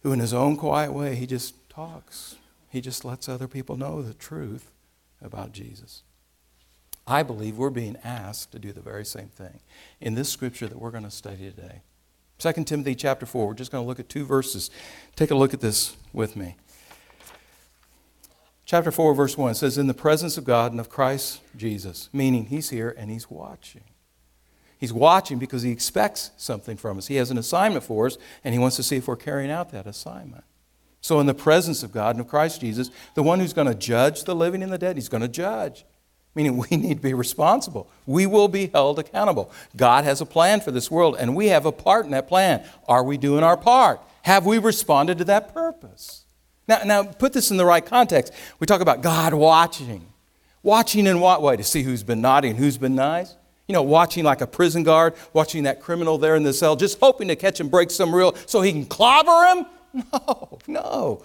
who 0.05 0.13
in 0.13 0.19
his 0.19 0.35
own 0.35 0.55
quiet 0.55 0.93
way, 0.93 1.15
he 1.15 1.25
just 1.25 1.67
talks. 1.67 2.35
He 2.69 2.79
just 2.79 3.03
lets 3.03 3.27
other 3.27 3.47
people 3.47 3.75
know 3.75 4.03
the 4.03 4.13
truth 4.13 4.69
about 5.19 5.51
Jesus. 5.51 6.03
I 7.07 7.23
believe 7.23 7.57
we're 7.57 7.71
being 7.71 7.97
asked 8.03 8.51
to 8.51 8.59
do 8.59 8.71
the 8.71 8.81
very 8.81 9.03
same 9.03 9.29
thing 9.29 9.61
in 9.99 10.13
this 10.13 10.29
scripture 10.29 10.67
that 10.67 10.77
we're 10.77 10.91
going 10.91 11.05
to 11.05 11.09
study 11.09 11.49
today. 11.49 11.81
2 12.37 12.65
Timothy 12.65 12.93
chapter 12.93 13.25
4, 13.25 13.47
we're 13.47 13.53
just 13.55 13.71
going 13.71 13.83
to 13.83 13.87
look 13.87 13.99
at 13.99 14.07
two 14.07 14.25
verses. 14.25 14.69
Take 15.15 15.31
a 15.31 15.35
look 15.35 15.55
at 15.55 15.61
this 15.61 15.97
with 16.13 16.35
me. 16.35 16.55
Chapter 18.65 18.91
4, 18.91 19.15
verse 19.15 19.35
1 19.35 19.55
says, 19.55 19.75
In 19.79 19.87
the 19.87 19.95
presence 19.95 20.37
of 20.37 20.43
God 20.43 20.69
and 20.69 20.79
of 20.79 20.87
Christ 20.87 21.41
Jesus, 21.57 22.09
meaning 22.13 22.45
he's 22.45 22.69
here 22.69 22.93
and 22.95 23.09
he's 23.09 23.31
watching. 23.31 23.81
He's 24.77 24.93
watching 24.93 25.39
because 25.39 25.61
he 25.61 25.71
expects 25.71 26.31
something 26.37 26.77
from 26.77 26.97
us. 26.97 27.07
He 27.07 27.15
has 27.15 27.31
an 27.31 27.37
assignment 27.37 27.83
for 27.83 28.07
us, 28.07 28.17
and 28.43 28.53
he 28.53 28.59
wants 28.59 28.75
to 28.75 28.83
see 28.83 28.97
if 28.97 29.07
we're 29.07 29.15
carrying 29.15 29.51
out 29.51 29.71
that 29.71 29.87
assignment. 29.87 30.43
So, 31.01 31.19
in 31.19 31.27
the 31.27 31.33
presence 31.33 31.83
of 31.83 31.91
God 31.91 32.15
and 32.15 32.21
of 32.21 32.27
Christ 32.27 32.61
Jesus, 32.61 32.89
the 33.13 33.23
one 33.23 33.39
who's 33.39 33.53
going 33.53 33.67
to 33.67 33.75
judge 33.75 34.23
the 34.23 34.35
living 34.35 34.63
and 34.63 34.71
the 34.71 34.77
dead, 34.77 34.97
he's 34.97 35.09
going 35.09 35.21
to 35.21 35.27
judge. 35.27 35.85
Meaning, 36.33 36.57
we 36.69 36.77
need 36.77 36.95
to 36.95 37.03
be 37.03 37.13
responsible. 37.13 37.89
We 38.05 38.25
will 38.25 38.47
be 38.47 38.67
held 38.67 38.99
accountable. 38.99 39.51
God 39.75 40.03
has 40.03 40.19
a 40.19 40.25
plan 40.25 40.61
for 40.61 40.71
this 40.71 40.91
world, 40.91 41.15
and 41.19 41.35
we 41.35 41.47
have 41.47 41.65
a 41.65 41.71
part 41.71 42.05
in 42.05 42.11
that 42.11 42.27
plan. 42.27 42.65
Are 42.87 43.03
we 43.03 43.17
doing 43.17 43.43
our 43.43 43.57
part? 43.57 44.01
Have 44.23 44.45
we 44.45 44.57
responded 44.57 45.19
to 45.19 45.25
that 45.25 45.53
purpose? 45.53 46.25
Now, 46.67 46.81
now 46.83 47.03
put 47.03 47.33
this 47.33 47.51
in 47.51 47.57
the 47.57 47.65
right 47.65 47.85
context. 47.85 48.33
We 48.59 48.65
talk 48.65 48.81
about 48.81 49.01
God 49.01 49.33
watching. 49.33 50.07
Watching 50.63 51.05
in 51.05 51.19
what 51.19 51.43
way? 51.43 51.55
To 51.55 51.63
see 51.63 51.83
who's 51.83 52.01
been 52.01 52.21
naughty 52.21 52.49
and 52.49 52.57
who's 52.57 52.77
been 52.79 52.95
nice? 52.95 53.35
You 53.67 53.73
know, 53.73 53.81
watching 53.83 54.23
like 54.23 54.41
a 54.41 54.47
prison 54.47 54.83
guard, 54.83 55.15
watching 55.33 55.63
that 55.63 55.81
criminal 55.81 56.17
there 56.17 56.35
in 56.35 56.43
the 56.43 56.53
cell, 56.53 56.75
just 56.75 56.99
hoping 56.99 57.27
to 57.29 57.35
catch 57.35 57.59
him 57.59 57.69
break 57.69 57.89
some 57.89 58.13
rule 58.13 58.35
so 58.45 58.61
he 58.61 58.71
can 58.71 58.85
clobber 58.85 59.45
him? 59.45 59.65
No, 60.11 60.59
no. 60.67 61.23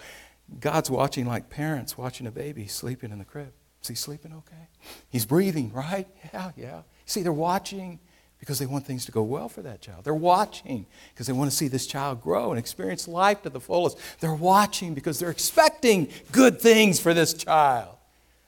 God's 0.61 0.91
watching 0.91 1.27
like 1.27 1.51
parents 1.51 1.99
watching 1.99 2.29
a 2.29 2.31
baby 2.31 2.69
sleeping 2.69 3.11
in 3.11 3.19
the 3.19 3.25
crib. 3.25 3.53
Is 3.83 3.89
he 3.89 3.97
sleeping 3.97 4.33
okay? 4.33 4.69
He's 5.09 5.27
breathing, 5.27 5.73
right? 5.73 6.07
Yeah, 6.33 6.53
yeah. 6.57 6.83
See, 7.05 7.23
they're 7.23 7.33
watching 7.33 7.99
because 8.39 8.59
they 8.59 8.67
want 8.67 8.87
things 8.87 9.05
to 9.05 9.13
go 9.13 9.23
well 9.23 9.49
for 9.49 9.63
that 9.63 9.81
child. 9.83 10.05
They're 10.05 10.15
watching 10.15 10.87
because 11.13 11.27
they 11.27 11.33
want 11.33 11.51
to 11.51 11.57
see 11.57 11.69
this 11.69 11.87
child 11.87 12.23
grow 12.23 12.51
and 12.51 12.59
experience 12.59 13.07
life 13.07 13.43
to 13.43 13.51
the 13.51 13.61
fullest. 13.61 13.99
They're 14.21 14.35
watching 14.35 14.95
because 14.95 15.19
they're 15.19 15.31
expecting 15.31 16.09
good 16.33 16.61
things 16.61 16.99
for 17.01 17.13
this 17.13 17.35
child. 17.35 17.97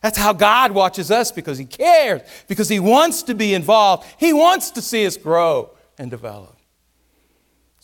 That's 0.02 0.18
how 0.18 0.32
God 0.32 0.72
watches 0.72 1.10
us 1.10 1.32
because 1.32 1.58
He 1.58 1.64
cares, 1.64 2.22
because 2.48 2.68
He 2.68 2.80
wants 2.80 3.22
to 3.24 3.34
be 3.34 3.54
involved. 3.54 4.06
He 4.18 4.32
wants 4.32 4.70
to 4.72 4.82
see 4.82 5.06
us 5.06 5.16
grow 5.16 5.70
and 5.96 6.10
develop. 6.10 6.56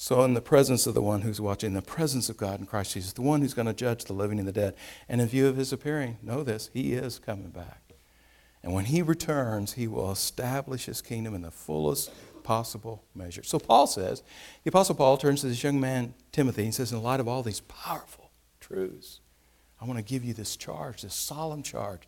So, 0.01 0.23
in 0.23 0.35
the 0.35 0.41
presence 0.41 0.87
of 0.87 0.95
the 0.95 1.03
one 1.03 1.23
who's 1.23 1.41
watching, 1.41 1.75
the 1.75 1.83
presence 1.83 2.29
of 2.29 2.37
God 2.37 2.61
in 2.61 2.67
Christ 2.67 2.95
Jesus, 2.95 3.13
the 3.13 3.23
one 3.23 3.41
who's 3.41 3.55
going 3.55 3.67
to 3.67 3.73
judge 3.73 4.05
the 4.05 4.13
living 4.13 4.39
and 4.39 4.47
the 4.47 4.53
dead, 4.53 4.75
and 5.09 5.21
in 5.21 5.27
view 5.27 5.49
of 5.49 5.57
his 5.57 5.73
appearing, 5.73 6.19
know 6.23 6.45
this, 6.45 6.71
he 6.73 6.93
is 6.93 7.19
coming 7.19 7.51
back. 7.51 7.95
And 8.63 8.73
when 8.73 8.85
he 8.87 9.03
returns, 9.03 9.73
he 9.73 9.89
will 9.89 10.13
establish 10.13 10.87
his 10.87 11.03
kingdom 11.03 11.35
in 11.35 11.43
the 11.43 11.51
fullest 11.51 12.13
possible 12.45 13.03
measure. 13.15 13.43
So, 13.43 13.59
Paul 13.59 13.89
says, 13.89 14.23
the 14.63 14.69
Apostle 14.69 14.95
Paul 14.95 15.17
turns 15.17 15.41
to 15.41 15.49
this 15.49 15.65
young 15.65 15.81
man, 15.81 16.15
Timothy, 16.31 16.63
and 16.63 16.75
says, 16.75 16.93
in 16.93 17.03
light 17.03 17.19
of 17.19 17.27
all 17.27 17.43
these 17.43 17.61
powerful 17.61 18.31
truths, 18.61 19.19
I 19.81 19.85
want 19.85 19.99
to 19.99 20.05
give 20.05 20.25
you 20.25 20.35
this 20.35 20.57
charge, 20.57 21.03
this 21.03 21.15
solemn 21.15 21.63
charge 21.63 22.03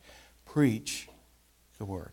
preach 0.44 1.08
the 1.78 1.84
word. 1.84 2.12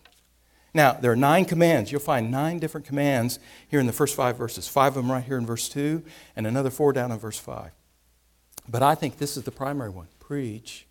Now, 0.74 0.94
there 0.94 1.12
are 1.12 1.16
nine 1.16 1.46
commands. 1.46 1.92
You'll 1.92 2.02
find 2.02 2.30
nine 2.30 2.60
different 2.60 2.86
commands 2.86 3.40
here 3.68 3.80
in 3.80 3.88
the 3.88 3.94
first 3.94 4.16
five 4.16 4.38
verses. 4.38 4.68
Five 4.68 4.96
of 4.96 5.04
them 5.04 5.12
right 5.12 5.24
here 5.24 5.38
in 5.38 5.46
verse 5.46 5.70
2, 5.70 6.04
and 6.36 6.46
another 6.46 6.70
four 6.70 6.94
down 6.94 7.12
in 7.12 7.18
verse 7.18 7.40
5. 7.40 7.72
But 8.70 8.84
I 8.84 8.94
think 8.96 9.18
this 9.18 9.38
is 9.38 9.44
the 9.44 9.52
primary 9.52 9.90
one 9.90 10.08
preach 10.20 10.86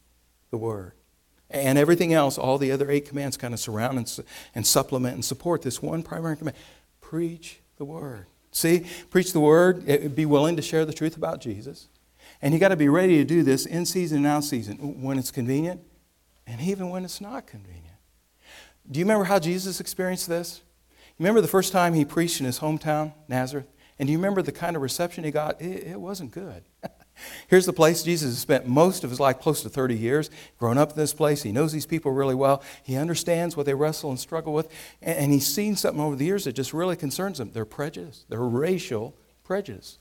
the 0.51 0.57
word. 0.57 0.93
And 1.51 1.79
everything 1.79 2.13
else, 2.13 2.39
all 2.39 2.59
the 2.59 2.73
other 2.73 2.91
eight 2.91 3.07
commands 3.07 3.37
kind 3.37 3.55
of 3.55 3.61
surround 3.61 3.99
and, 3.99 4.25
and 4.55 4.67
supplement 4.67 5.15
and 5.15 5.25
support 5.25 5.63
this 5.63 5.81
one 5.81 6.03
primary 6.03 6.37
command 6.37 6.57
preach 7.01 7.61
the 7.77 7.85
word. 7.85 8.27
See, 8.51 8.87
preach 9.11 9.33
the 9.33 9.41
word, 9.41 10.15
be 10.17 10.27
willing 10.27 10.57
to 10.57 10.63
share 10.63 10.85
the 10.85 10.93
truth 10.93 11.17
about 11.17 11.41
Jesus. 11.41 11.89
And 12.43 12.53
you 12.53 12.61
got 12.61 12.69
to 12.69 12.77
be 12.77 12.89
ready 12.89 13.17
to 13.19 13.25
do 13.25 13.43
this 13.43 13.67
in 13.67 13.87
season 13.87 14.19
and 14.19 14.27
out 14.27 14.45
season 14.45 15.03
when 15.03 15.19
it's 15.19 15.31
convenient 15.31 15.81
and 16.47 16.61
even 16.61 16.91
when 16.91 17.05
it's 17.05 17.21
not 17.21 17.47
convenient. 17.47 17.87
Do 18.91 19.01
you 19.01 19.05
remember 19.05 19.25
how 19.25 19.39
Jesus 19.39 19.81
experienced 19.81 20.29
this? 20.29 20.63
You 21.19 21.25
remember 21.25 21.41
the 21.41 21.49
first 21.49 21.73
time 21.73 21.95
he 21.95 22.05
preached 22.05 22.41
in 22.41 22.47
his 22.47 22.61
hometown, 22.61 23.13
Nazareth? 23.27 23.67
And 23.99 24.07
do 24.07 24.13
you 24.13 24.19
remember 24.19 24.43
the 24.43 24.53
kind 24.53 24.77
of 24.77 24.83
reception 24.83 25.25
he 25.25 25.31
got? 25.31 25.61
It, 25.61 25.87
it 25.89 26.01
wasn't 26.01 26.31
good. 26.31 26.63
Here's 27.49 27.65
the 27.65 27.73
place 27.73 28.03
Jesus 28.03 28.31
has 28.31 28.39
spent 28.39 28.67
most 28.67 29.03
of 29.03 29.11
his 29.11 29.19
life, 29.19 29.41
close 29.41 29.63
to 29.63 29.71
30 29.71 29.97
years, 29.97 30.31
grown 30.59 30.77
up 30.77 30.91
in 30.91 30.97
this 30.97 31.15
place. 31.15 31.43
He 31.43 31.53
knows 31.53 31.73
these 31.73 31.87
people 31.87 32.13
really 32.13 32.35
well. 32.35 32.63
He 32.83 32.97
understands 32.97 33.57
what 33.57 33.65
they 33.65 33.75
wrestle 33.75 34.11
and 34.11 34.21
struggle 34.21 34.53
with. 34.53 34.71
And, 35.01 35.33
he's 35.33 35.47
seen 35.47 35.77
something 35.77 36.03
over 36.03 36.15
the 36.17 36.27
years 36.27 36.45
that 36.45 36.53
just 36.53 36.75
really 36.75 36.97
concerns 36.97 37.41
him. 37.41 37.51
They're 37.53 37.65
prejudice, 37.65 38.25
they're 38.29 38.41
racial 38.41 39.17
prejudice. 39.45 39.99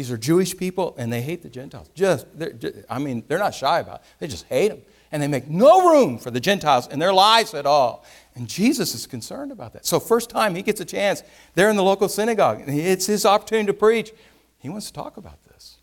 These 0.00 0.10
are 0.10 0.16
Jewish 0.16 0.56
people, 0.56 0.94
and 0.96 1.12
they 1.12 1.20
hate 1.20 1.42
the 1.42 1.50
Gentiles. 1.50 1.90
Just, 1.94 2.26
just, 2.58 2.74
I 2.88 2.98
mean, 2.98 3.22
they're 3.28 3.38
not 3.38 3.54
shy 3.54 3.80
about 3.80 3.96
it. 3.96 4.02
They 4.18 4.28
just 4.28 4.46
hate 4.46 4.68
them. 4.68 4.80
And 5.12 5.22
they 5.22 5.28
make 5.28 5.46
no 5.46 5.90
room 5.90 6.16
for 6.16 6.30
the 6.30 6.40
Gentiles 6.40 6.86
in 6.86 6.98
their 6.98 7.12
lives 7.12 7.52
at 7.52 7.66
all. 7.66 8.06
And 8.34 8.48
Jesus 8.48 8.94
is 8.94 9.06
concerned 9.06 9.52
about 9.52 9.74
that. 9.74 9.84
So, 9.84 10.00
first 10.00 10.30
time 10.30 10.54
he 10.54 10.62
gets 10.62 10.80
a 10.80 10.86
chance, 10.86 11.22
they're 11.52 11.68
in 11.68 11.76
the 11.76 11.82
local 11.82 12.08
synagogue. 12.08 12.62
It's 12.66 13.04
his 13.04 13.26
opportunity 13.26 13.66
to 13.66 13.74
preach. 13.74 14.12
He 14.56 14.70
wants 14.70 14.86
to 14.86 14.94
talk 14.94 15.18
about 15.18 15.44
this. 15.44 15.76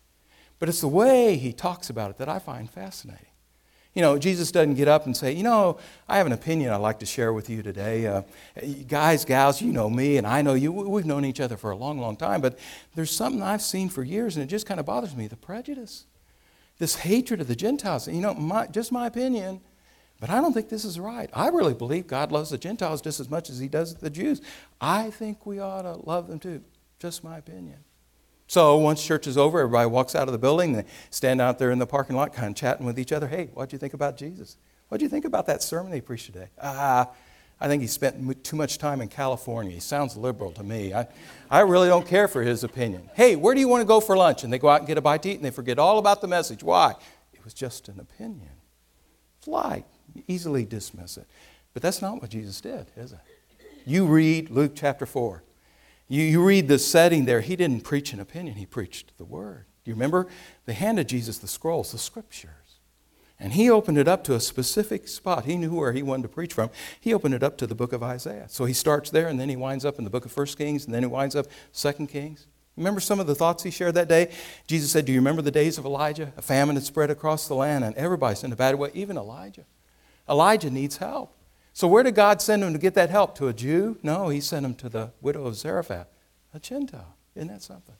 But 0.58 0.68
it's 0.68 0.80
the 0.80 0.88
way 0.88 1.36
he 1.36 1.52
talks 1.52 1.88
about 1.88 2.10
it 2.10 2.16
that 2.16 2.28
I 2.28 2.40
find 2.40 2.68
fascinating. 2.68 3.27
You 3.94 4.02
know, 4.02 4.18
Jesus 4.18 4.52
doesn't 4.52 4.74
get 4.74 4.86
up 4.86 5.06
and 5.06 5.16
say, 5.16 5.32
You 5.32 5.42
know, 5.42 5.78
I 6.08 6.18
have 6.18 6.26
an 6.26 6.32
opinion 6.32 6.72
I'd 6.72 6.76
like 6.76 6.98
to 7.00 7.06
share 7.06 7.32
with 7.32 7.50
you 7.50 7.62
today. 7.62 8.06
Uh, 8.06 8.22
guys, 8.86 9.24
gals, 9.24 9.60
you 9.60 9.72
know 9.72 9.90
me 9.90 10.16
and 10.18 10.26
I 10.26 10.42
know 10.42 10.54
you. 10.54 10.72
We've 10.72 11.06
known 11.06 11.24
each 11.24 11.40
other 11.40 11.56
for 11.56 11.70
a 11.70 11.76
long, 11.76 11.98
long 11.98 12.16
time, 12.16 12.40
but 12.40 12.58
there's 12.94 13.10
something 13.10 13.42
I've 13.42 13.62
seen 13.62 13.88
for 13.88 14.04
years 14.04 14.36
and 14.36 14.44
it 14.44 14.48
just 14.48 14.66
kind 14.66 14.78
of 14.78 14.86
bothers 14.86 15.16
me 15.16 15.26
the 15.26 15.36
prejudice, 15.36 16.04
this 16.78 16.96
hatred 16.96 17.40
of 17.40 17.48
the 17.48 17.56
Gentiles. 17.56 18.06
You 18.06 18.20
know, 18.20 18.34
my, 18.34 18.66
just 18.66 18.92
my 18.92 19.06
opinion, 19.06 19.60
but 20.20 20.30
I 20.30 20.40
don't 20.40 20.52
think 20.52 20.68
this 20.68 20.84
is 20.84 21.00
right. 21.00 21.30
I 21.32 21.48
really 21.48 21.74
believe 21.74 22.06
God 22.06 22.30
loves 22.32 22.50
the 22.50 22.58
Gentiles 22.58 23.00
just 23.00 23.20
as 23.20 23.30
much 23.30 23.50
as 23.50 23.58
He 23.58 23.68
does 23.68 23.94
the 23.94 24.10
Jews. 24.10 24.40
I 24.80 25.10
think 25.10 25.46
we 25.46 25.60
ought 25.60 25.82
to 25.82 25.94
love 26.08 26.28
them 26.28 26.38
too. 26.38 26.62
Just 26.98 27.22
my 27.22 27.38
opinion. 27.38 27.78
So 28.48 28.78
once 28.78 29.04
church 29.04 29.26
is 29.26 29.36
over, 29.36 29.60
everybody 29.60 29.88
walks 29.88 30.14
out 30.14 30.26
of 30.26 30.32
the 30.32 30.38
building. 30.38 30.72
They 30.72 30.84
stand 31.10 31.40
out 31.40 31.58
there 31.58 31.70
in 31.70 31.78
the 31.78 31.86
parking 31.86 32.16
lot, 32.16 32.32
kind 32.32 32.48
of 32.48 32.56
chatting 32.56 32.86
with 32.86 32.98
each 32.98 33.12
other. 33.12 33.28
Hey, 33.28 33.50
what 33.52 33.68
do 33.68 33.74
you 33.74 33.78
think 33.78 33.92
about 33.92 34.16
Jesus? 34.16 34.56
What 34.88 34.98
do 34.98 35.04
you 35.04 35.10
think 35.10 35.26
about 35.26 35.46
that 35.46 35.62
sermon 35.62 35.92
he 35.92 36.00
preached 36.00 36.26
today? 36.26 36.48
Ah, 36.60 37.10
I 37.60 37.68
think 37.68 37.82
he 37.82 37.86
spent 37.86 38.44
too 38.44 38.56
much 38.56 38.78
time 38.78 39.02
in 39.02 39.08
California. 39.08 39.72
He 39.72 39.80
sounds 39.80 40.16
liberal 40.16 40.50
to 40.52 40.62
me. 40.62 40.94
I, 40.94 41.08
I 41.50 41.60
really 41.60 41.88
don't 41.88 42.06
care 42.06 42.26
for 42.26 42.42
his 42.42 42.64
opinion. 42.64 43.10
Hey, 43.14 43.36
where 43.36 43.54
do 43.54 43.60
you 43.60 43.68
want 43.68 43.82
to 43.82 43.86
go 43.86 44.00
for 44.00 44.16
lunch? 44.16 44.44
And 44.44 44.52
they 44.52 44.58
go 44.58 44.70
out 44.70 44.80
and 44.80 44.88
get 44.88 44.96
a 44.96 45.02
bite 45.02 45.22
to 45.24 45.30
eat 45.30 45.36
and 45.36 45.44
they 45.44 45.50
forget 45.50 45.78
all 45.78 45.98
about 45.98 46.22
the 46.22 46.28
message. 46.28 46.62
Why? 46.62 46.94
It 47.34 47.44
was 47.44 47.52
just 47.52 47.88
an 47.88 48.00
opinion. 48.00 48.50
It's 49.38 49.46
light. 49.46 49.84
Easily 50.26 50.64
dismiss 50.64 51.18
it. 51.18 51.26
But 51.74 51.82
that's 51.82 52.00
not 52.00 52.22
what 52.22 52.30
Jesus 52.30 52.62
did, 52.62 52.86
is 52.96 53.12
it? 53.12 53.18
You 53.84 54.06
read 54.06 54.48
Luke 54.48 54.72
chapter 54.74 55.04
4. 55.04 55.42
You, 56.08 56.22
you 56.22 56.42
read 56.42 56.68
the 56.68 56.78
setting 56.78 57.26
there. 57.26 57.40
He 57.40 57.54
didn't 57.54 57.84
preach 57.84 58.12
an 58.12 58.20
opinion, 58.20 58.56
he 58.56 58.66
preached 58.66 59.16
the 59.18 59.24
word. 59.24 59.66
Do 59.84 59.90
you 59.90 59.94
remember? 59.94 60.26
They 60.64 60.72
handed 60.72 61.08
Jesus 61.08 61.38
the 61.38 61.48
scrolls, 61.48 61.92
the 61.92 61.98
scriptures. 61.98 62.50
And 63.40 63.52
he 63.52 63.70
opened 63.70 63.98
it 63.98 64.08
up 64.08 64.24
to 64.24 64.34
a 64.34 64.40
specific 64.40 65.06
spot. 65.06 65.44
He 65.44 65.56
knew 65.56 65.72
where 65.72 65.92
he 65.92 66.02
wanted 66.02 66.22
to 66.22 66.28
preach 66.28 66.52
from. 66.52 66.70
He 67.00 67.14
opened 67.14 67.34
it 67.34 67.42
up 67.44 67.56
to 67.58 67.68
the 67.68 67.74
book 67.74 67.92
of 67.92 68.02
Isaiah. 68.02 68.46
So 68.48 68.64
he 68.64 68.74
starts 68.74 69.10
there, 69.10 69.28
and 69.28 69.38
then 69.38 69.48
he 69.48 69.54
winds 69.54 69.84
up 69.84 69.98
in 69.98 70.04
the 70.04 70.10
book 70.10 70.24
of 70.24 70.32
First 70.32 70.58
Kings, 70.58 70.86
and 70.86 70.92
then 70.92 71.04
he 71.04 71.06
winds 71.06 71.36
up 71.36 71.46
Second 71.70 72.08
Kings. 72.08 72.48
Remember 72.76 73.00
some 73.00 73.20
of 73.20 73.26
the 73.26 73.34
thoughts 73.34 73.62
he 73.62 73.70
shared 73.70 73.94
that 73.94 74.08
day? 74.08 74.32
Jesus 74.66 74.90
said, 74.90 75.04
Do 75.04 75.12
you 75.12 75.18
remember 75.18 75.42
the 75.42 75.52
days 75.52 75.78
of 75.78 75.84
Elijah? 75.84 76.32
A 76.36 76.42
famine 76.42 76.76
had 76.76 76.84
spread 76.84 77.10
across 77.10 77.46
the 77.46 77.54
land, 77.54 77.84
and 77.84 77.94
everybody's 77.96 78.42
in 78.42 78.52
a 78.52 78.56
bad 78.56 78.74
way, 78.74 78.90
even 78.92 79.16
Elijah. 79.16 79.64
Elijah 80.28 80.70
needs 80.70 80.96
help. 80.96 81.34
So, 81.78 81.86
where 81.86 82.02
did 82.02 82.16
God 82.16 82.42
send 82.42 82.64
him 82.64 82.72
to 82.72 82.78
get 82.80 82.94
that 82.94 83.08
help? 83.08 83.36
To 83.36 83.46
a 83.46 83.52
Jew? 83.52 83.98
No, 84.02 84.30
he 84.30 84.40
sent 84.40 84.66
him 84.66 84.74
to 84.74 84.88
the 84.88 85.12
widow 85.20 85.46
of 85.46 85.54
Zarephath, 85.54 86.08
a 86.52 86.58
Gentile. 86.58 87.14
Isn't 87.36 87.46
that 87.46 87.62
something? 87.62 87.94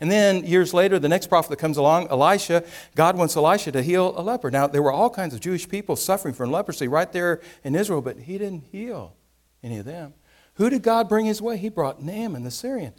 And 0.00 0.10
then 0.10 0.46
years 0.46 0.72
later, 0.72 0.98
the 0.98 1.10
next 1.10 1.26
prophet 1.26 1.50
that 1.50 1.58
comes 1.58 1.76
along, 1.76 2.08
Elisha, 2.08 2.64
God 2.94 3.18
wants 3.18 3.36
Elisha 3.36 3.72
to 3.72 3.82
heal 3.82 4.18
a 4.18 4.22
leper. 4.22 4.50
Now, 4.50 4.66
there 4.66 4.80
were 4.80 4.90
all 4.90 5.10
kinds 5.10 5.34
of 5.34 5.40
Jewish 5.40 5.68
people 5.68 5.96
suffering 5.96 6.32
from 6.32 6.50
leprosy 6.50 6.88
right 6.88 7.12
there 7.12 7.42
in 7.62 7.74
Israel, 7.74 8.00
but 8.00 8.20
he 8.20 8.38
didn't 8.38 8.64
heal 8.72 9.14
any 9.62 9.76
of 9.76 9.84
them. 9.84 10.14
Who 10.54 10.70
did 10.70 10.82
God 10.82 11.06
bring 11.06 11.26
his 11.26 11.42
way? 11.42 11.58
He 11.58 11.68
brought 11.68 12.02
Naaman 12.02 12.42
the 12.42 12.50
Syrian, 12.50 12.94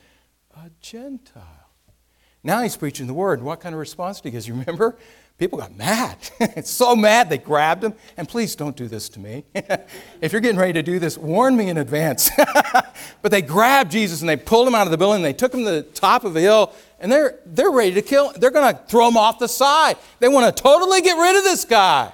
a 0.55 0.69
Gentile. 0.81 1.60
Now 2.43 2.61
he's 2.61 2.75
preaching 2.75 3.07
the 3.07 3.13
word. 3.13 3.41
What 3.41 3.59
kind 3.59 3.73
of 3.75 3.79
response 3.79 4.19
did 4.19 4.29
he 4.29 4.37
get? 4.37 4.47
You 4.47 4.55
remember? 4.55 4.97
People 5.37 5.59
got 5.59 5.75
mad. 5.75 6.17
so 6.65 6.95
mad 6.95 7.29
they 7.29 7.37
grabbed 7.37 7.83
him. 7.83 7.93
And 8.17 8.27
please 8.27 8.55
don't 8.55 8.75
do 8.75 8.87
this 8.87 9.09
to 9.09 9.19
me. 9.19 9.43
if 10.21 10.31
you're 10.31 10.41
getting 10.41 10.59
ready 10.59 10.73
to 10.73 10.83
do 10.83 10.99
this, 10.99 11.17
warn 11.17 11.55
me 11.55 11.69
in 11.69 11.77
advance. 11.77 12.29
but 13.21 13.31
they 13.31 13.41
grabbed 13.41 13.91
Jesus 13.91 14.21
and 14.21 14.29
they 14.29 14.37
pulled 14.37 14.67
him 14.67 14.75
out 14.75 14.87
of 14.87 14.91
the 14.91 14.97
building. 14.97 15.21
They 15.21 15.33
took 15.33 15.53
him 15.53 15.65
to 15.65 15.71
the 15.71 15.81
top 15.83 16.25
of 16.25 16.35
a 16.35 16.39
hill 16.39 16.73
and 16.99 17.11
they're, 17.11 17.39
they're 17.45 17.71
ready 17.71 17.93
to 17.93 18.01
kill. 18.01 18.31
They're 18.35 18.51
going 18.51 18.73
to 18.73 18.81
throw 18.83 19.07
him 19.07 19.17
off 19.17 19.39
the 19.39 19.47
side. 19.47 19.97
They 20.19 20.27
want 20.27 20.55
to 20.55 20.63
totally 20.63 21.01
get 21.01 21.13
rid 21.13 21.37
of 21.37 21.43
this 21.43 21.65
guy. 21.65 22.11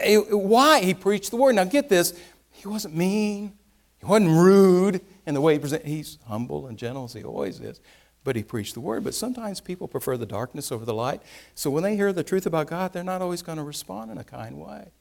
Eh, 0.00 0.16
why? 0.16 0.80
He 0.82 0.94
preached 0.94 1.30
the 1.30 1.36
word. 1.36 1.54
Now 1.56 1.64
get 1.64 1.88
this. 1.88 2.18
He 2.52 2.68
wasn't 2.68 2.94
mean. 2.94 3.52
He 3.98 4.06
wasn't 4.06 4.30
rude 4.30 5.02
in 5.26 5.34
the 5.34 5.40
way 5.40 5.54
he 5.54 5.58
presented. 5.58 5.86
He's 5.86 6.18
humble 6.26 6.68
and 6.68 6.78
gentle 6.78 7.04
as 7.04 7.12
he 7.12 7.22
always 7.22 7.60
is 7.60 7.80
but 8.24 8.36
he 8.36 8.42
preached 8.42 8.74
the 8.74 8.80
word. 8.80 9.04
But 9.04 9.14
sometimes 9.14 9.60
people 9.60 9.88
prefer 9.88 10.16
the 10.16 10.26
darkness 10.26 10.70
over 10.70 10.84
the 10.84 10.94
light. 10.94 11.22
So 11.54 11.70
when 11.70 11.82
they 11.82 11.96
hear 11.96 12.12
the 12.12 12.24
truth 12.24 12.46
about 12.46 12.66
God, 12.66 12.92
they're 12.92 13.02
not 13.04 13.22
always 13.22 13.42
going 13.42 13.58
to 13.58 13.64
respond 13.64 14.10
in 14.10 14.18
a 14.18 14.24
kind 14.24 14.58
way. 14.58 14.92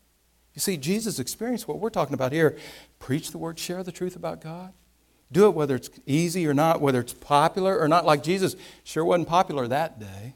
You 0.53 0.61
see, 0.61 0.77
Jesus 0.77 1.19
experienced 1.19 1.67
what 1.67 1.79
we're 1.79 1.89
talking 1.89 2.13
about 2.13 2.31
here. 2.31 2.57
Preach 2.97 3.31
the 3.31 3.37
word, 3.37 3.59
share 3.59 3.83
the 3.83 3.91
truth 3.91 4.15
about 4.15 4.41
God. 4.41 4.73
Do 5.31 5.45
it 5.45 5.51
whether 5.51 5.75
it's 5.75 5.89
easy 6.05 6.47
or 6.47 6.53
not, 6.53 6.81
whether 6.81 6.99
it's 6.99 7.13
popular 7.13 7.79
or 7.79 7.87
not. 7.87 8.05
Like 8.05 8.23
Jesus 8.23 8.55
sure 8.83 9.05
wasn't 9.05 9.27
popular 9.27 9.67
that 9.67 9.99
day, 9.99 10.33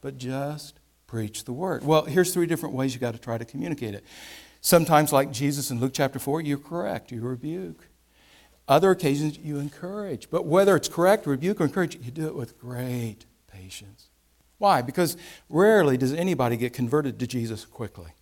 but 0.00 0.16
just 0.16 0.80
preach 1.06 1.44
the 1.44 1.52
word. 1.52 1.84
Well, 1.84 2.04
here's 2.04 2.32
three 2.32 2.46
different 2.46 2.74
ways 2.74 2.94
you 2.94 3.00
got 3.00 3.12
to 3.12 3.20
try 3.20 3.36
to 3.36 3.44
communicate 3.44 3.94
it. 3.94 4.04
Sometimes, 4.62 5.12
like 5.12 5.30
Jesus 5.30 5.70
in 5.70 5.78
Luke 5.78 5.92
chapter 5.94 6.18
4, 6.18 6.40
you 6.40 6.56
correct, 6.56 7.12
you 7.12 7.20
rebuke. 7.20 7.86
Other 8.66 8.90
occasions 8.90 9.38
you 9.38 9.58
encourage. 9.58 10.30
But 10.30 10.46
whether 10.46 10.74
it's 10.76 10.88
correct, 10.88 11.26
rebuke, 11.26 11.60
or 11.60 11.64
encourage, 11.64 11.96
you 11.96 12.10
do 12.10 12.26
it 12.26 12.34
with 12.34 12.58
great 12.58 13.26
patience. 13.46 14.08
Why? 14.58 14.80
Because 14.80 15.16
rarely 15.50 15.96
does 15.96 16.12
anybody 16.12 16.56
get 16.56 16.72
converted 16.72 17.18
to 17.18 17.26
Jesus 17.26 17.64
quickly. 17.66 18.12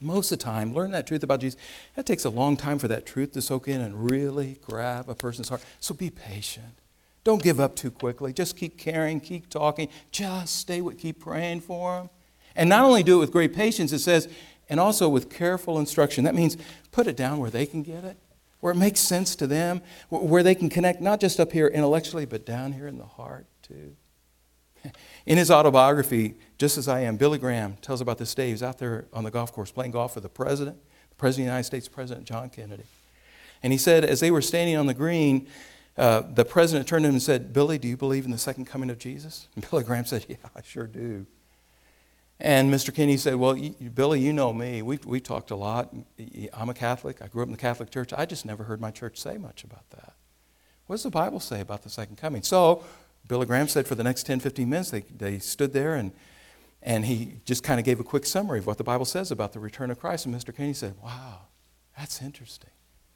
Most 0.00 0.30
of 0.30 0.38
the 0.38 0.44
time, 0.44 0.74
learn 0.74 0.92
that 0.92 1.06
truth 1.06 1.22
about 1.22 1.40
Jesus. 1.40 1.58
That 1.96 2.06
takes 2.06 2.24
a 2.24 2.30
long 2.30 2.56
time 2.56 2.78
for 2.78 2.86
that 2.88 3.06
truth 3.06 3.32
to 3.32 3.42
soak 3.42 3.66
in 3.66 3.80
and 3.80 4.10
really 4.10 4.58
grab 4.64 5.08
a 5.08 5.14
person's 5.14 5.48
heart. 5.48 5.64
So 5.80 5.94
be 5.94 6.10
patient. 6.10 6.78
Don't 7.24 7.42
give 7.42 7.58
up 7.58 7.74
too 7.74 7.90
quickly. 7.90 8.32
Just 8.32 8.56
keep 8.56 8.78
caring, 8.78 9.18
keep 9.20 9.48
talking. 9.48 9.88
Just 10.12 10.56
stay 10.56 10.80
with, 10.80 10.98
keep 10.98 11.18
praying 11.18 11.62
for 11.62 11.96
them. 11.96 12.10
And 12.54 12.68
not 12.68 12.84
only 12.84 13.02
do 13.02 13.16
it 13.16 13.20
with 13.20 13.32
great 13.32 13.54
patience, 13.54 13.92
it 13.92 13.98
says, 14.00 14.28
and 14.68 14.78
also 14.78 15.08
with 15.08 15.30
careful 15.30 15.78
instruction. 15.78 16.24
That 16.24 16.34
means 16.34 16.56
put 16.92 17.06
it 17.06 17.16
down 17.16 17.38
where 17.38 17.50
they 17.50 17.66
can 17.66 17.82
get 17.82 18.04
it 18.04 18.16
where 18.60 18.72
it 18.72 18.76
makes 18.76 19.00
sense 19.00 19.36
to 19.36 19.46
them, 19.46 19.82
where 20.08 20.42
they 20.42 20.54
can 20.54 20.68
connect 20.68 21.00
not 21.00 21.20
just 21.20 21.38
up 21.38 21.52
here 21.52 21.68
intellectually, 21.68 22.26
but 22.26 22.44
down 22.44 22.72
here 22.72 22.86
in 22.88 22.98
the 22.98 23.06
heart 23.06 23.46
too. 23.62 23.96
In 25.26 25.38
his 25.38 25.50
autobiography, 25.50 26.36
Just 26.56 26.78
as 26.78 26.88
I 26.88 27.00
Am, 27.00 27.16
Billy 27.16 27.38
Graham 27.38 27.76
tells 27.82 28.00
about 28.00 28.18
this 28.18 28.34
day. 28.34 28.46
He 28.46 28.52
was 28.52 28.62
out 28.62 28.78
there 28.78 29.06
on 29.12 29.24
the 29.24 29.30
golf 29.30 29.52
course 29.52 29.70
playing 29.70 29.90
golf 29.90 30.14
with 30.14 30.22
the 30.22 30.28
president, 30.28 30.78
the 31.10 31.16
president 31.16 31.42
of 31.42 31.46
the 31.46 31.50
United 31.52 31.64
States, 31.64 31.88
President 31.88 32.26
John 32.26 32.48
Kennedy. 32.48 32.84
And 33.62 33.72
he 33.72 33.78
said, 33.78 34.04
as 34.04 34.20
they 34.20 34.30
were 34.30 34.40
standing 34.40 34.76
on 34.76 34.86
the 34.86 34.94
green, 34.94 35.48
uh, 35.96 36.22
the 36.32 36.44
president 36.44 36.88
turned 36.88 37.02
to 37.02 37.08
him 37.08 37.16
and 37.16 37.22
said, 37.22 37.52
Billy, 37.52 37.76
do 37.76 37.88
you 37.88 37.96
believe 37.96 38.24
in 38.24 38.30
the 38.30 38.38
second 38.38 38.66
coming 38.66 38.88
of 38.90 38.98
Jesus? 38.98 39.48
And 39.56 39.68
Billy 39.68 39.82
Graham 39.82 40.04
said, 40.04 40.24
Yeah, 40.28 40.36
I 40.54 40.62
sure 40.62 40.86
do. 40.86 41.26
And 42.40 42.72
Mr. 42.72 42.94
Kennedy 42.94 43.16
said, 43.16 43.34
Well, 43.34 43.56
you, 43.56 43.90
Billy, 43.90 44.20
you 44.20 44.32
know 44.32 44.52
me. 44.52 44.82
We've, 44.82 45.04
we 45.04 45.20
talked 45.20 45.50
a 45.50 45.56
lot. 45.56 45.92
I'm 46.52 46.68
a 46.68 46.74
Catholic. 46.74 47.20
I 47.20 47.26
grew 47.26 47.42
up 47.42 47.48
in 47.48 47.52
the 47.52 47.58
Catholic 47.58 47.90
Church. 47.90 48.12
I 48.16 48.26
just 48.26 48.46
never 48.46 48.64
heard 48.64 48.80
my 48.80 48.90
church 48.90 49.18
say 49.18 49.38
much 49.38 49.64
about 49.64 49.88
that. 49.90 50.14
What 50.86 50.94
does 50.94 51.02
the 51.02 51.10
Bible 51.10 51.40
say 51.40 51.60
about 51.60 51.82
the 51.82 51.90
second 51.90 52.16
coming? 52.16 52.42
So, 52.42 52.84
Billy 53.26 53.44
Graham 53.44 53.68
said 53.68 53.86
for 53.86 53.94
the 53.94 54.04
next 54.04 54.22
10, 54.22 54.40
15 54.40 54.68
minutes, 54.68 54.90
they, 54.90 55.00
they 55.00 55.38
stood 55.38 55.74
there 55.74 55.94
and, 55.96 56.12
and 56.82 57.04
he 57.04 57.40
just 57.44 57.62
kind 57.62 57.78
of 57.78 57.84
gave 57.84 58.00
a 58.00 58.04
quick 58.04 58.24
summary 58.24 58.58
of 58.58 58.66
what 58.66 58.78
the 58.78 58.84
Bible 58.84 59.04
says 59.04 59.30
about 59.30 59.52
the 59.52 59.60
return 59.60 59.90
of 59.90 60.00
Christ. 60.00 60.24
And 60.24 60.34
Mr. 60.34 60.54
Kennedy 60.54 60.74
said, 60.74 60.94
Wow, 61.02 61.40
that's 61.96 62.22
interesting. 62.22 62.70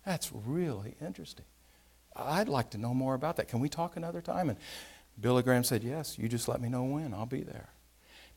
That's 0.05 0.33
really 0.33 0.97
interesting. 1.01 1.47
I'd 2.17 2.49
like 2.49 2.71
to 2.71 2.79
know 2.79 2.93
more 2.93 3.15
about 3.15 3.37
that. 3.37 3.49
Can 3.49 3.61
we 3.61 3.69
talk 3.69 3.97
another 3.97 4.21
time? 4.21 4.51
And 4.51 4.59
Billy 5.19 5.43
Graham 5.43 5.65
said, 5.65 5.85
Yes, 5.85 6.19
you 6.19 6.29
just 6.29 6.49
let 6.49 6.61
me 6.61 6.69
know 6.69 6.83
when. 6.83 7.15
I'll 7.15 7.25
be 7.25 7.43
there. 7.43 7.69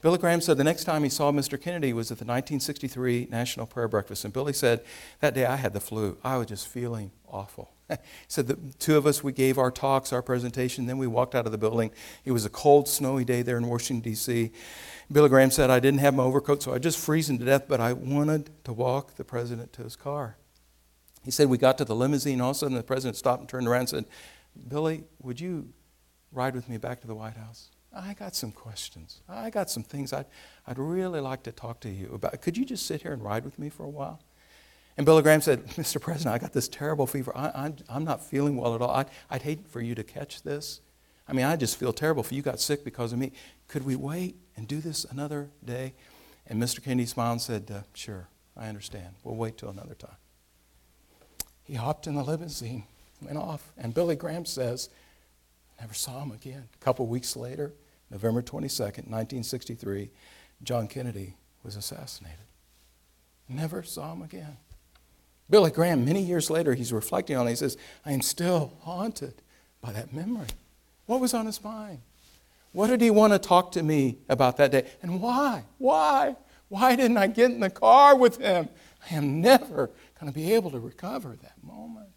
Billy 0.02 0.18
Graham 0.18 0.42
said 0.42 0.58
the 0.58 0.64
next 0.64 0.84
time 0.84 1.04
he 1.04 1.10
saw 1.10 1.32
Mr. 1.32 1.60
Kennedy 1.60 1.92
was 1.94 2.12
at 2.12 2.20
the 2.20 2.26
1963 2.26 3.28
National 3.32 3.66
Prayer 3.66 3.88
Breakfast. 3.88 4.24
And 4.24 4.34
Billy 4.34 4.54
said, 4.54 4.84
That 5.20 5.34
day 5.34 5.46
I 5.46 5.56
had 5.56 5.74
the 5.74 5.80
flu. 5.80 6.18
I 6.24 6.38
was 6.38 6.48
just 6.48 6.68
feeling 6.68 7.12
awful. 7.28 7.72
he 7.90 7.98
said 8.28 8.48
the 8.48 8.58
two 8.80 8.98
of 8.98 9.06
us, 9.06 9.24
we 9.24 9.32
gave 9.32 9.58
our 9.58 9.72
talks, 9.72 10.14
our 10.14 10.22
presentation, 10.22 10.86
then 10.86 10.98
we 10.98 11.08
walked 11.08 11.36
out 11.36 11.46
of 11.46 11.52
the 11.52 11.58
building. 11.58 11.92
It 12.24 12.32
was 12.32 12.46
a 12.46 12.50
cold, 12.50 12.88
snowy 12.88 13.26
day 13.26 13.42
there 13.42 13.58
in 13.58 13.68
Washington, 13.68 14.02
D.C. 14.02 14.52
Billy 15.12 15.30
Graham 15.30 15.52
said, 15.52 15.70
I 15.70 15.80
didn't 15.80 16.00
have 16.00 16.16
my 16.16 16.24
overcoat, 16.24 16.64
so 16.64 16.74
I 16.74 16.80
just 16.80 16.98
freezing 16.98 17.38
to 17.40 17.46
death, 17.46 17.66
but 17.68 17.80
I 17.80 17.94
wanted 17.94 18.50
to 18.64 18.74
walk 18.74 19.16
the 19.16 19.24
president 19.24 19.74
to 19.74 19.84
his 19.84 19.96
car. 19.96 20.38
He 21.24 21.32
said, 21.32 21.50
We 21.50 21.58
got 21.58 21.78
to 21.80 21.86
the 21.86 21.96
limousine, 21.96 22.42
all 22.42 22.52
of 22.52 22.56
a 22.56 22.60
sudden 22.60 22.78
the 22.78 22.84
president 22.84 23.18
stopped 23.18 23.42
and 23.42 23.50
turned 23.50 23.68
around 23.68 23.82
and 23.82 23.90
said, 23.90 24.06
Billy, 24.68 25.04
would 25.22 25.40
you 25.40 25.70
ride 26.32 26.56
with 26.56 26.70
me 26.70 26.78
back 26.78 27.02
to 27.02 27.08
the 27.08 27.16
White 27.16 27.38
House? 27.38 27.70
I 27.96 28.14
got 28.14 28.36
some 28.36 28.52
questions. 28.52 29.22
I 29.30 29.50
got 29.50 29.70
some 29.70 29.84
things 29.84 30.12
I'd, 30.12 30.26
I'd 30.68 30.78
really 30.78 31.22
like 31.22 31.44
to 31.44 31.52
talk 31.52 31.80
to 31.82 31.90
you 31.90 32.12
about. 32.14 32.42
Could 32.42 32.58
you 32.58 32.66
just 32.66 32.86
sit 32.86 33.02
here 33.02 33.14
and 33.14 33.24
ride 33.24 33.46
with 33.46 33.58
me 33.58 33.70
for 33.70 33.84
a 33.84 33.90
while? 33.90 34.20
And 34.98 35.06
Billy 35.06 35.24
Graham 35.24 35.42
said, 35.42 35.66
Mr. 35.70 36.00
President, 36.02 36.36
I 36.36 36.38
got 36.38 36.54
this 36.54 36.68
terrible 36.68 37.08
fever. 37.08 37.32
I, 37.36 37.66
am 37.66 37.76
I'm 37.88 38.04
not 38.04 38.24
feeling 38.24 38.58
well 38.58 38.76
at 38.76 38.82
all. 38.82 38.92
I, 38.92 39.06
I'd 39.30 39.44
hate 39.44 39.68
for 39.68 39.82
you 39.82 39.96
to 39.96 40.04
catch 40.04 40.44
this. 40.44 40.82
I 41.28 41.34
mean, 41.34 41.46
I 41.46 41.56
just 41.56 41.78
feel 41.78 41.94
terrible 41.94 42.24
if 42.24 42.32
you 42.32 42.42
got 42.42 42.60
sick 42.60 42.84
because 42.84 43.14
of 43.14 43.20
me. 43.20 43.32
Could 43.68 43.86
we 43.86 43.96
wait 43.96 44.36
and 44.58 44.68
do 44.68 44.80
this 44.80 45.06
another 45.06 45.50
day? 45.64 45.94
And 46.48 46.62
Mr. 46.62 46.84
Kennedy 46.84 47.08
smiled 47.08 47.34
and 47.34 47.42
said, 47.42 47.72
uh, 47.74 47.82
Sure, 47.94 48.28
I 48.56 48.68
understand. 48.68 49.16
We'll 49.24 49.36
wait 49.36 49.58
till 49.58 49.70
another 49.70 49.96
time. 49.96 50.18
He 51.64 51.74
hopped 51.76 52.06
in 52.06 52.14
the 52.16 52.24
limousine, 52.24 52.84
went 53.22 53.38
off, 53.38 53.72
and 53.78 53.94
Billy 53.94 54.16
Graham 54.16 54.46
says, 54.46 54.90
Never 55.80 55.94
saw 55.94 56.22
him 56.22 56.32
again. 56.32 56.70
A 56.74 56.84
couple 56.84 57.08
weeks 57.08 57.36
later, 57.36 57.74
November 58.12 58.42
22nd, 58.42 59.08
1963, 59.08 60.10
John 60.64 60.88
Kennedy 60.88 61.36
was 61.64 61.76
assassinated. 61.76 62.40
Never 63.50 63.84
saw 63.84 64.14
him 64.14 64.22
again. 64.22 64.58
Billy 65.50 65.72
Graham, 65.72 66.06
many 66.06 66.22
years 66.22 66.50
later, 66.50 66.74
he's 66.74 66.92
reflecting 66.92 67.38
on 67.38 67.48
it. 67.48 67.52
He 67.52 67.56
says, 67.56 67.78
I 68.06 68.12
am 68.12 68.22
still 68.22 68.74
haunted 68.82 69.42
by 69.82 69.92
that 69.92 70.14
memory. 70.14 70.48
What 71.06 71.20
was 71.22 71.34
on 71.34 71.46
his 71.46 71.64
mind? 71.64 72.00
What 72.72 72.88
did 72.88 73.02
he 73.02 73.12
want 73.12 73.34
to 73.34 73.40
talk 73.40 73.72
to 73.74 73.84
me 73.84 74.18
about 74.28 74.58
that 74.58 74.72
day? 74.72 74.86
And 75.02 75.22
why? 75.22 75.64
Why? 75.78 76.36
Why 76.68 76.96
didn't 76.96 77.18
I 77.18 77.28
get 77.28 77.52
in 77.52 77.60
the 77.60 77.70
car 77.70 78.16
with 78.16 78.38
him? 78.38 78.70
I 79.10 79.16
am 79.16 79.40
never 79.40 79.92
going 80.20 80.32
to 80.32 80.36
be 80.38 80.54
able 80.54 80.72
to 80.72 80.80
recover 80.80 81.38
that 81.42 81.64
moment. 81.64 82.10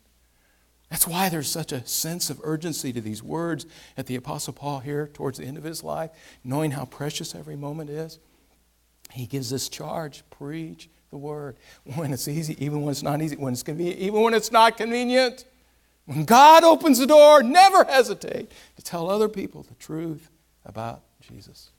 That's 0.90 1.06
why 1.06 1.28
there's 1.28 1.50
such 1.50 1.70
a 1.72 1.86
sense 1.86 2.30
of 2.30 2.40
urgency 2.42 2.92
to 2.92 3.00
these 3.00 3.22
words 3.22 3.66
at 3.96 4.06
the 4.06 4.16
Apostle 4.16 4.54
Paul 4.54 4.80
here 4.80 5.06
towards 5.06 5.38
the 5.38 5.44
end 5.44 5.58
of 5.58 5.64
his 5.64 5.84
life, 5.84 6.10
knowing 6.42 6.70
how 6.70 6.86
precious 6.86 7.34
every 7.34 7.56
moment 7.56 7.90
is. 7.90 8.18
He 9.12 9.26
gives 9.26 9.50
this 9.50 9.68
charge 9.68 10.22
preach 10.30 10.88
the 11.10 11.16
word 11.16 11.56
when 11.94 12.12
it's 12.12 12.28
easy, 12.28 12.56
even 12.64 12.82
when 12.82 12.90
it's 12.90 13.02
not 13.02 13.20
easy, 13.20 13.36
when 13.36 13.52
it's 13.52 13.62
convenient, 13.62 14.00
even 14.00 14.22
when 14.22 14.34
it's 14.34 14.52
not 14.52 14.76
convenient. 14.76 15.44
When 16.06 16.24
God 16.24 16.64
opens 16.64 16.98
the 16.98 17.06
door, 17.06 17.42
never 17.42 17.84
hesitate 17.84 18.50
to 18.76 18.82
tell 18.82 19.10
other 19.10 19.28
people 19.28 19.62
the 19.64 19.74
truth 19.74 20.30
about 20.64 21.02
Jesus. 21.20 21.70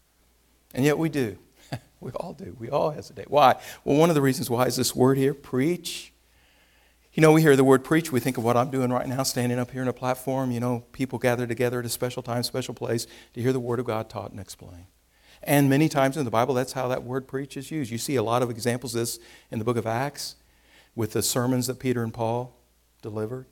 And 0.76 0.86
yet 0.86 1.00
we 1.00 1.10
do. 1.10 1.36
we 2.00 2.12
all 2.12 2.34
do. 2.34 2.56
We 2.60 2.70
all 2.70 2.92
hesitate. 2.92 3.32
Why? 3.32 3.56
Well, 3.84 3.98
one 3.98 4.10
of 4.10 4.16
the 4.16 4.22
reasons 4.22 4.48
why 4.48 4.66
is 4.66 4.76
this 4.76 4.96
word 4.96 5.18
here 5.18 5.34
preach. 5.34 6.14
You 7.20 7.22
know, 7.22 7.34
we 7.34 7.42
hear 7.42 7.58
the 7.58 7.66
word 7.66 7.84
preach, 7.84 8.14
we 8.14 8.22
think 8.22 8.38
of 8.38 8.46
what 8.46 8.56
I'm 8.56 8.70
doing 8.70 8.92
right 8.92 9.06
now, 9.06 9.24
standing 9.24 9.60
up 9.60 9.72
here 9.72 9.82
in 9.82 9.90
a 9.90 9.94
platform. 9.94 10.52
You 10.52 10.62
know, 10.62 10.86
people 10.94 11.20
gather 11.20 11.46
together 11.46 11.80
at 11.80 11.86
a 11.86 11.90
special 11.90 12.24
time, 12.24 12.44
special 12.44 12.74
place 12.74 13.08
to 13.34 13.42
hear 13.42 13.52
the 13.52 13.60
word 13.60 13.78
of 13.78 13.86
God 13.86 14.10
taught 14.10 14.32
and 14.32 14.40
explained. 14.40 14.86
And 15.44 15.70
many 15.70 15.90
times 15.90 16.16
in 16.16 16.24
the 16.24 16.32
Bible, 16.32 16.54
that's 16.54 16.72
how 16.72 16.88
that 16.88 17.04
word 17.04 17.28
preach 17.28 17.58
is 17.58 17.72
used. 17.72 17.92
You 17.92 17.98
see 17.98 18.16
a 18.16 18.24
lot 18.24 18.42
of 18.42 18.50
examples 18.50 18.96
of 18.96 19.02
this 19.02 19.20
in 19.52 19.60
the 19.60 19.66
book 19.66 19.76
of 19.76 19.86
Acts 19.86 20.38
with 20.96 21.12
the 21.12 21.22
sermons 21.22 21.68
that 21.68 21.78
Peter 21.78 22.04
and 22.04 22.14
Paul 22.14 22.56
delivered. 23.02 23.48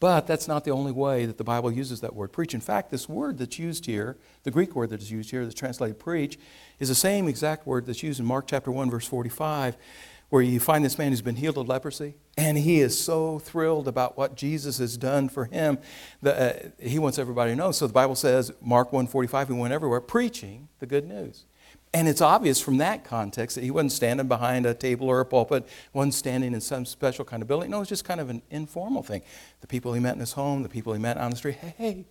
But 0.00 0.26
that's 0.26 0.48
not 0.48 0.64
the 0.64 0.72
only 0.72 0.90
way 0.90 1.26
that 1.26 1.38
the 1.38 1.44
Bible 1.44 1.70
uses 1.70 2.00
that 2.00 2.16
word 2.16 2.32
preach. 2.32 2.54
In 2.54 2.60
fact, 2.60 2.90
this 2.90 3.08
word 3.08 3.38
that's 3.38 3.60
used 3.60 3.86
here, 3.86 4.16
the 4.42 4.50
Greek 4.50 4.74
word 4.74 4.90
that 4.90 5.00
is 5.00 5.12
used 5.12 5.30
here, 5.30 5.44
that's 5.44 5.54
translated 5.54 6.00
preach, 6.00 6.40
is 6.80 6.88
the 6.88 6.94
same 6.96 7.28
exact 7.28 7.68
word 7.68 7.86
that's 7.86 8.02
used 8.02 8.18
in 8.18 8.26
Mark 8.26 8.48
chapter 8.48 8.72
1, 8.72 8.90
verse 8.90 9.06
45, 9.06 9.76
where 10.30 10.42
you 10.42 10.60
find 10.60 10.84
this 10.84 10.98
man 10.98 11.10
who's 11.10 11.22
been 11.22 11.36
healed 11.36 11.56
of 11.56 11.68
leprosy, 11.68 12.14
and 12.36 12.58
he 12.58 12.80
is 12.80 12.98
so 12.98 13.38
thrilled 13.38 13.88
about 13.88 14.16
what 14.16 14.34
Jesus 14.34 14.78
has 14.78 14.96
done 14.96 15.28
for 15.28 15.46
him 15.46 15.78
that 16.22 16.56
uh, 16.66 16.68
he 16.78 16.98
wants 16.98 17.18
everybody 17.18 17.52
to 17.52 17.56
know. 17.56 17.72
So 17.72 17.86
the 17.86 17.92
Bible 17.92 18.14
says, 18.14 18.52
Mark 18.60 18.90
1:45, 18.90 19.46
he 19.46 19.52
went 19.54 19.72
everywhere 19.72 20.00
preaching 20.00 20.68
the 20.80 20.86
good 20.86 21.06
news. 21.06 21.44
And 21.94 22.06
it's 22.06 22.20
obvious 22.20 22.60
from 22.60 22.76
that 22.78 23.02
context 23.02 23.54
that 23.54 23.64
he 23.64 23.70
wasn't 23.70 23.92
standing 23.92 24.28
behind 24.28 24.66
a 24.66 24.74
table 24.74 25.08
or 25.08 25.20
a 25.20 25.24
pulpit, 25.24 25.66
wasn't 25.94 26.12
standing 26.14 26.52
in 26.52 26.60
some 26.60 26.84
special 26.84 27.24
kind 27.24 27.40
of 27.40 27.48
building. 27.48 27.70
No, 27.70 27.78
it 27.78 27.80
was 27.80 27.88
just 27.88 28.04
kind 28.04 28.20
of 28.20 28.28
an 28.28 28.42
informal 28.50 29.02
thing. 29.02 29.22
The 29.62 29.66
people 29.66 29.94
he 29.94 30.00
met 30.00 30.12
in 30.12 30.20
his 30.20 30.32
home, 30.32 30.62
the 30.62 30.68
people 30.68 30.92
he 30.92 30.98
met 30.98 31.16
on 31.16 31.30
the 31.30 31.36
street, 31.36 31.54
hey, 31.54 32.04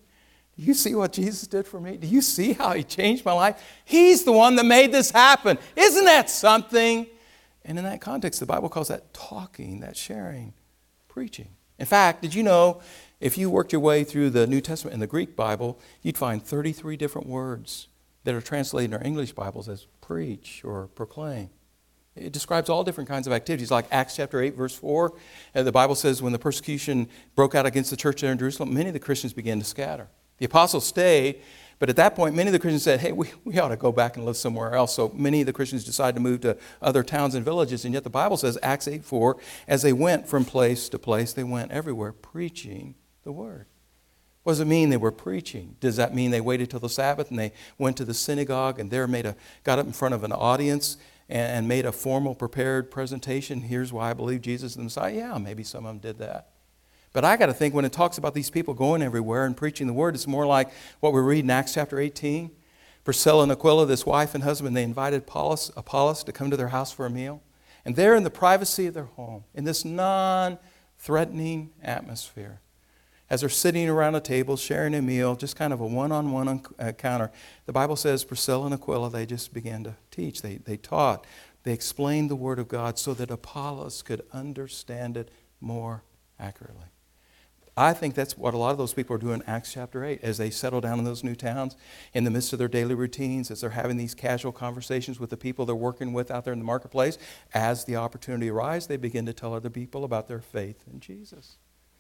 do 0.58 0.64
you 0.64 0.74
see 0.74 0.96
what 0.96 1.14
Jesus 1.14 1.48
did 1.48 1.68
for 1.68 1.80
me? 1.80 1.98
Do 1.98 2.08
you 2.08 2.22
see 2.24 2.54
how 2.54 2.74
he 2.74 2.84
changed 2.84 3.24
my 3.24 3.34
life? 3.34 3.62
He's 3.86 4.24
the 4.24 4.32
one 4.32 4.56
that 4.56 4.66
made 4.66 4.92
this 4.92 5.12
happen. 5.12 5.60
Isn't 5.76 6.06
that 6.06 6.32
something? 6.32 7.06
And 7.68 7.78
in 7.78 7.84
that 7.84 8.00
context, 8.00 8.40
the 8.40 8.46
Bible 8.46 8.70
calls 8.70 8.88
that 8.88 9.14
talking, 9.14 9.82
that 9.82 9.98
sharing, 9.98 10.54
preaching. 11.10 11.50
In 11.78 11.86
fact, 11.86 12.22
did 12.22 12.34
you 12.34 12.42
know 12.42 12.82
if 13.20 13.38
you 13.38 13.50
worked 13.50 13.74
your 13.74 13.82
way 13.82 14.06
through 14.06 14.30
the 14.30 14.48
New 14.48 14.62
Testament 14.62 14.94
in 14.94 15.02
the 15.02 15.08
Greek 15.08 15.36
Bible, 15.36 15.80
you'd 16.02 16.18
find 16.18 16.42
33 16.42 16.96
different 16.96 17.28
words 17.28 17.90
that 18.24 18.34
are 18.34 18.42
translated 18.42 18.92
in 18.92 18.98
our 18.98 19.06
English 19.06 19.34
Bibles 19.34 19.68
as 19.68 19.86
preach 20.02 20.64
or 20.64 20.88
proclaim. 20.96 21.50
It 22.16 22.32
describes 22.32 22.70
all 22.70 22.84
different 22.84 23.10
kinds 23.10 23.28
of 23.28 23.34
activities, 23.34 23.70
like 23.70 23.86
Acts 23.92 24.16
chapter 24.16 24.42
8, 24.42 24.56
verse 24.56 24.74
4. 24.74 25.14
And 25.54 25.68
the 25.68 25.72
Bible 25.72 25.94
says 25.94 26.22
when 26.22 26.34
the 26.34 26.40
persecution 26.40 27.10
broke 27.36 27.54
out 27.54 27.66
against 27.66 27.92
the 27.92 27.98
church 27.98 28.22
there 28.22 28.32
in 28.32 28.38
Jerusalem, 28.38 28.74
many 28.74 28.88
of 28.88 28.94
the 28.94 29.00
Christians 29.00 29.34
began 29.34 29.60
to 29.60 29.66
scatter. 29.66 30.08
The 30.38 30.46
apostles 30.46 30.86
stayed, 30.86 31.42
but 31.80 31.90
at 31.90 31.96
that 31.98 32.16
point, 32.16 32.36
many 32.36 32.48
of 32.48 32.54
the 32.54 32.60
Christians 32.60 32.84
said, 32.84 33.00
hey, 33.00 33.12
we, 33.12 33.30
we 33.44 33.60
ought 33.60 33.70
to 33.70 33.76
go 33.76 33.92
back 33.92 34.18
and 34.18 34.26
live 34.26 34.38
somewhere 34.38 34.74
else. 34.74 34.96
So 34.96 35.10
many 35.10 35.42
of 35.42 35.46
the 35.46 35.54
Christians 35.54 35.84
decided 35.84 36.16
to 36.16 36.22
move 36.22 36.42
to 36.42 36.58
other 36.82 37.04
towns 37.04 37.36
and 37.36 37.46
villages. 37.46 37.86
And 37.86 37.94
yet 37.94 38.04
the 38.04 38.10
Bible 38.10 38.38
says, 38.38 38.58
Acts 38.64 38.88
8, 38.88 39.06
4, 39.06 39.38
as 39.68 39.84
they 39.84 39.94
went 39.94 40.28
from 40.28 40.44
place 40.44 40.90
to 40.90 40.98
place, 40.98 41.34
they 41.34 41.44
went 41.44 41.72
everywhere 41.72 42.14
preaching 42.14 42.96
the 43.24 43.32
word. 43.32 43.68
What 44.42 44.54
does 44.54 44.60
it 44.62 44.66
mean 44.66 44.90
they 44.90 44.98
were 44.98 45.12
preaching? 45.12 45.76
Does 45.80 45.98
that 45.98 46.16
mean 46.16 46.32
they 46.32 46.42
waited 46.42 46.70
till 46.70 46.80
the 46.80 46.90
Sabbath 46.90 47.30
and 47.30 47.38
they 47.38 47.52
went 47.78 47.98
to 47.98 48.06
the 48.06 48.14
synagogue 48.14 48.80
and 48.80 48.90
there 48.90 49.06
made 49.06 49.26
a, 49.26 49.36
got 49.64 49.78
up 49.78 49.86
in 49.86 49.92
front 49.92 50.16
of 50.16 50.24
an 50.24 50.32
audience 50.32 50.98
and, 51.28 51.52
and 51.52 51.68
made 51.68 51.86
a 51.86 51.92
formal, 51.92 52.34
prepared 52.34 52.90
presentation? 52.90 53.62
Here's 53.62 53.92
why 53.94 54.10
I 54.10 54.14
believe 54.14 54.42
Jesus 54.42 54.72
is 54.72 54.78
the 54.78 54.84
Messiah. 54.84 55.14
Yeah, 55.14 55.38
maybe 55.38 55.64
some 55.64 55.86
of 55.86 55.92
them 55.92 56.00
did 56.00 56.18
that. 56.20 56.48
But 57.14 57.26
I 57.26 57.38
got 57.38 57.48
to 57.48 57.54
think 57.54 57.74
when 57.74 57.86
it 57.86 57.92
talks 57.92 58.18
about 58.18 58.34
these 58.34 58.50
people 58.50 58.74
going 58.74 59.02
everywhere 59.02 59.46
and 59.46 59.56
preaching 59.56 59.88
the 59.88 59.94
word, 59.94 60.16
it's 60.16 60.28
more 60.28 60.46
like 60.46 60.70
what 61.00 61.14
we 61.14 61.22
read 61.22 61.44
in 61.44 61.50
Acts 61.50 61.74
chapter 61.74 62.00
18. 62.00 62.52
Priscilla 63.04 63.44
and 63.44 63.52
Aquila, 63.52 63.86
this 63.86 64.06
wife 64.06 64.36
and 64.36 64.44
husband, 64.44 64.76
they 64.76 64.84
invited 64.84 65.22
Apollos, 65.22 65.72
Apollos 65.78 66.24
to 66.26 66.34
come 66.34 66.52
to 66.52 66.58
their 66.58 66.68
house 66.68 66.92
for 66.92 67.06
a 67.06 67.10
meal. 67.10 67.42
And 67.86 67.96
there 67.96 68.16
in 68.16 68.24
the 68.24 68.30
privacy 68.30 68.88
of 68.88 68.94
their 68.94 69.06
home, 69.06 69.46
in 69.54 69.64
this 69.64 69.86
non 69.86 70.60
threatening 70.98 71.72
atmosphere, 71.82 72.60
as 73.30 73.42
they're 73.42 73.50
sitting 73.50 73.90
around 73.90 74.16
a 74.16 74.20
table 74.20 74.58
sharing 74.58 74.94
a 74.94 75.02
meal, 75.02 75.36
just 75.36 75.56
kind 75.56 75.72
of 75.72 75.80
a 75.80 75.86
one 75.86 76.12
on 76.12 76.32
one 76.32 76.62
encounter, 76.80 77.32
the 77.66 77.74
Bible 77.74 77.96
says 77.96 78.24
Priscilla 78.24 78.66
and 78.66 78.74
Aquila, 78.74 79.10
they 79.10 79.26
just 79.26 79.54
began 79.54 79.84
to 79.86 79.96
teach. 80.12 80.42
They, 80.42 80.58
they 80.58 80.78
taught. 80.78 81.26
They 81.64 81.74
explained 81.74 82.30
the 82.30 82.36
Word 82.36 82.60
of 82.60 82.68
God 82.68 82.98
so 83.00 83.14
that 83.14 83.32
Apollos 83.32 84.02
could 84.02 84.22
understand 84.34 85.18
it 85.18 85.32
more 85.60 86.04
accurately. 86.40 86.86
I 87.80 87.94
think 87.94 88.16
that's 88.16 88.36
what 88.36 88.56
a 88.56 88.58
lot 88.58 88.72
of 88.72 88.80
those 88.80 88.96
people 88.96 89.16
are 89.16 89.20
doing 89.20 89.36
in 89.36 89.44
Acts 89.44 89.72
chapter 89.72 90.04
8 90.04 90.22
as 90.24 90.40
they 90.40 90.50
settle 90.50 90.82
down 90.82 90.98
in 90.98 91.06
those 91.06 91.24
new 91.24 91.36
towns 91.36 91.78
in 92.12 92.24
the 92.24 92.32
midst 92.32 92.52
of 92.52 92.58
their 92.58 92.68
daily 92.68 92.96
routines, 92.96 93.52
as 93.52 93.62
they're 93.62 93.70
having 93.70 93.98
these 93.98 94.16
casual 94.16 94.52
conversations 94.52 95.20
with 95.20 95.30
the 95.30 95.38
people 95.38 95.64
they're 95.64 95.76
working 95.76 96.12
with 96.12 96.32
out 96.32 96.44
there 96.44 96.54
in 96.54 96.60
the 96.60 96.66
marketplace. 96.66 97.20
As 97.54 97.86
the 97.86 97.96
opportunity 97.96 98.50
arises, 98.50 98.88
they 98.88 98.98
begin 98.98 99.28
to 99.28 99.34
tell 99.34 99.54
other 99.54 99.70
people 99.70 100.04
about 100.04 100.28
their 100.28 100.42
faith 100.42 100.86
in 100.92 101.00
Jesus. 101.00 101.58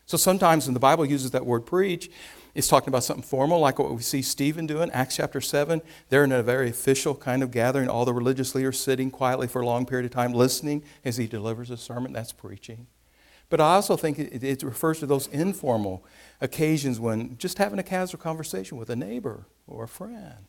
So 0.07 0.17
sometimes 0.17 0.65
when 0.65 0.73
the 0.73 0.79
Bible 0.79 1.05
uses 1.05 1.29
that 1.31 1.45
word 1.45 1.67
preach, 1.67 2.09
it's 2.55 2.67
talking 2.67 2.89
about 2.89 3.03
something 3.03 3.21
formal, 3.21 3.59
like 3.59 3.77
what 3.77 3.93
we 3.93 4.01
see 4.01 4.23
Stephen 4.23 4.65
doing, 4.65 4.89
Acts 4.91 5.17
chapter 5.17 5.39
7. 5.39 5.83
They're 6.09 6.23
in 6.23 6.31
a 6.31 6.41
very 6.41 6.69
official 6.69 7.13
kind 7.13 7.43
of 7.43 7.51
gathering, 7.51 7.87
all 7.87 8.05
the 8.05 8.13
religious 8.13 8.55
leaders 8.55 8.79
sitting 8.79 9.11
quietly 9.11 9.45
for 9.47 9.61
a 9.61 9.65
long 9.65 9.85
period 9.85 10.05
of 10.05 10.11
time, 10.11 10.33
listening 10.33 10.81
as 11.05 11.17
he 11.17 11.27
delivers 11.27 11.69
a 11.69 11.77
sermon. 11.77 12.13
That's 12.13 12.31
preaching. 12.31 12.87
But 13.49 13.61
I 13.61 13.75
also 13.75 13.95
think 13.95 14.19
it, 14.19 14.43
it 14.43 14.63
refers 14.63 14.99
to 14.99 15.05
those 15.05 15.27
informal 15.27 16.03
occasions 16.41 16.99
when 16.99 17.37
just 17.37 17.57
having 17.57 17.79
a 17.79 17.83
casual 17.83 18.19
conversation 18.19 18.77
with 18.77 18.89
a 18.89 18.95
neighbor 18.95 19.45
or 19.65 19.85
a 19.85 19.87
friend. 19.87 20.47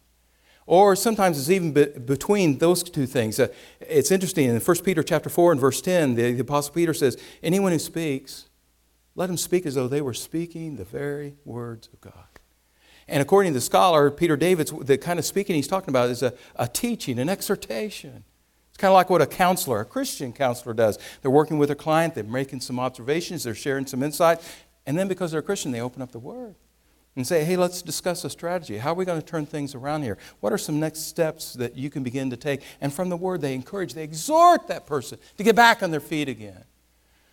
Or 0.67 0.95
sometimes 0.97 1.39
it's 1.39 1.49
even 1.49 1.73
be, 1.73 1.87
between 1.87 2.59
those 2.59 2.83
two 2.83 3.07
things. 3.07 3.41
Uh, 3.41 3.49
it's 3.81 4.11
interesting 4.11 4.51
in 4.51 4.61
1 4.61 4.77
Peter 4.85 5.03
chapter 5.03 5.31
4 5.31 5.53
and 5.53 5.61
verse 5.61 5.81
10, 5.81 6.15
the, 6.15 6.33
the 6.33 6.41
Apostle 6.41 6.75
Peter 6.75 6.93
says, 6.93 7.17
Anyone 7.43 7.73
who 7.73 7.79
speaks, 7.79 8.49
let 9.15 9.29
them 9.29 9.39
speak 9.39 9.65
as 9.65 9.77
though 9.77 9.89
they 9.89 10.03
were 10.03 10.15
speaking 10.15 10.77
the 10.77 10.85
very 10.85 11.37
words 11.45 11.89
of 11.93 12.01
God. 12.01 12.13
And 13.09 13.23
according 13.23 13.53
to 13.53 13.55
the 13.55 13.63
scholar, 13.63 14.11
Peter 14.11 14.37
Davids, 14.37 14.71
the 14.83 14.99
kind 14.99 15.19
of 15.19 15.25
speaking 15.25 15.57
he's 15.57 15.67
talking 15.67 15.89
about 15.89 16.11
is 16.11 16.23
a, 16.23 16.35
a 16.57 16.69
teaching, 16.69 17.19
an 17.19 17.31
exhortation. 17.31 18.25
Kind 18.79 18.91
of 18.91 18.95
like 18.95 19.11
what 19.11 19.21
a 19.21 19.27
counselor, 19.27 19.81
a 19.81 19.85
Christian 19.85 20.33
counselor, 20.33 20.73
does. 20.73 20.99
They're 21.21 21.31
working 21.31 21.59
with 21.59 21.71
a 21.71 21.75
client, 21.75 22.14
they're 22.14 22.25
making 22.25 22.61
some 22.61 22.79
observations, 22.79 23.43
they're 23.43 23.55
sharing 23.55 23.87
some 23.87 24.03
insight, 24.03 24.41
and 24.87 24.97
then 24.97 25.09
because 25.09 25.33
they're 25.33 25.41
a 25.41 25.43
Christian, 25.43 25.73
they 25.73 25.81
open 25.81 26.01
up 26.01 26.12
the 26.12 26.19
Word 26.19 26.55
and 27.17 27.27
say, 27.27 27.45
hey, 27.45 27.57
let's 27.57 27.83
discuss 27.83 28.25
a 28.25 28.31
strategy. 28.31 28.79
How 28.79 28.93
are 28.93 28.95
we 28.95 29.05
going 29.05 29.21
to 29.21 29.27
turn 29.27 29.45
things 29.45 29.75
around 29.75 30.05
here? 30.05 30.17
What 30.38 30.53
are 30.53 30.59
some 30.59 30.79
next 30.79 31.01
steps 31.01 31.55
that 31.55 31.77
you 31.77 31.91
can 31.91 32.05
begin 32.05 32.31
to 32.31 32.37
take? 32.37 32.62
And 32.81 32.93
from 32.93 33.09
the 33.09 33.17
Word, 33.17 33.41
they 33.41 33.55
encourage, 33.55 33.95
they 33.95 34.05
exhort 34.05 34.69
that 34.69 34.87
person 34.87 35.19
to 35.37 35.43
get 35.43 35.57
back 35.57 35.83
on 35.83 35.91
their 35.91 36.01
feet 36.01 36.29
again. 36.29 36.62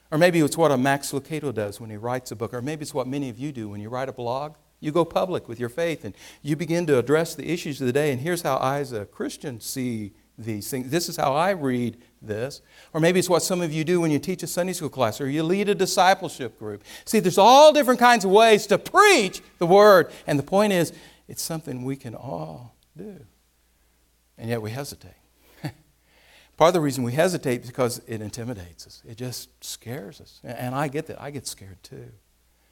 Or 0.10 0.18
maybe 0.18 0.40
it's 0.40 0.58
what 0.58 0.72
a 0.72 0.78
Max 0.78 1.12
Lucado 1.12 1.54
does 1.54 1.80
when 1.80 1.92
he 1.92 1.98
writes 1.98 2.32
a 2.32 2.36
book, 2.36 2.56
or 2.56 2.62
maybe 2.64 2.82
it's 2.82 2.94
what 2.94 3.06
many 3.06 3.30
of 3.30 3.38
you 3.38 3.52
do 3.52 3.70
when 3.70 3.80
you 3.80 3.90
write 3.90 4.10
a 4.10 4.14
blog. 4.14 4.56
You 4.80 4.92
go 4.92 5.06
public 5.06 5.48
with 5.48 5.60
your 5.60 5.70
faith 5.70 6.04
and 6.04 6.16
you 6.42 6.56
begin 6.56 6.88
to 6.88 6.98
address 6.98 7.36
the 7.36 7.52
issues 7.52 7.80
of 7.80 7.88
the 7.88 7.94
day. 7.94 8.12
And 8.12 8.22
here's 8.22 8.42
how 8.42 8.58
I, 8.58 8.80
as 8.80 8.92
a 8.92 9.06
Christian, 9.06 9.60
see 9.60 10.14
these 10.38 10.70
things. 10.70 10.90
This 10.90 11.10
is 11.10 11.16
how 11.16 11.34
I 11.34 11.52
read 11.52 11.98
this. 12.22 12.62
Or 12.94 13.00
maybe 13.00 13.20
it's 13.20 13.30
what 13.30 13.44
some 13.44 13.62
of 13.62 13.72
you 13.72 13.84
do 13.84 14.02
when 14.02 14.12
you 14.12 14.20
teach 14.20 14.44
a 14.44 14.48
Sunday 14.48 14.74
school 14.74 14.90
class 14.90 15.22
or 15.22 15.30
you 15.30 15.44
lead 15.44 15.70
a 15.70 15.76
discipleship 15.76 16.60
group. 16.60 16.84
See, 17.06 17.20
there's 17.20 17.38
all 17.38 17.72
different 17.74 18.00
kinds 18.00 18.26
of 18.26 18.32
ways 18.32 18.68
to 18.68 18.78
preach 18.78 19.42
the 19.60 19.66
Word. 19.66 20.12
And 20.28 20.38
the 20.38 20.44
point 20.44 20.74
is, 20.74 20.94
it's 21.28 21.42
something 21.42 21.84
we 21.84 21.96
can 21.96 22.16
all 22.16 22.76
do. 22.98 23.26
And 24.38 24.50
yet 24.50 24.62
we 24.62 24.72
hesitate. 24.72 25.14
Part 26.58 26.70
of 26.70 26.74
the 26.74 26.82
reason 26.82 27.04
we 27.04 27.14
hesitate 27.14 27.62
is 27.62 27.68
because 27.68 28.02
it 28.08 28.22
intimidates 28.22 28.86
us, 28.86 29.02
it 29.08 29.18
just 29.18 29.50
scares 29.64 30.20
us. 30.20 30.42
And 30.44 30.76
I 30.76 30.88
get 30.88 31.08
that. 31.08 31.22
I 31.22 31.32
get 31.32 31.48
scared 31.48 31.82
too. 31.84 32.12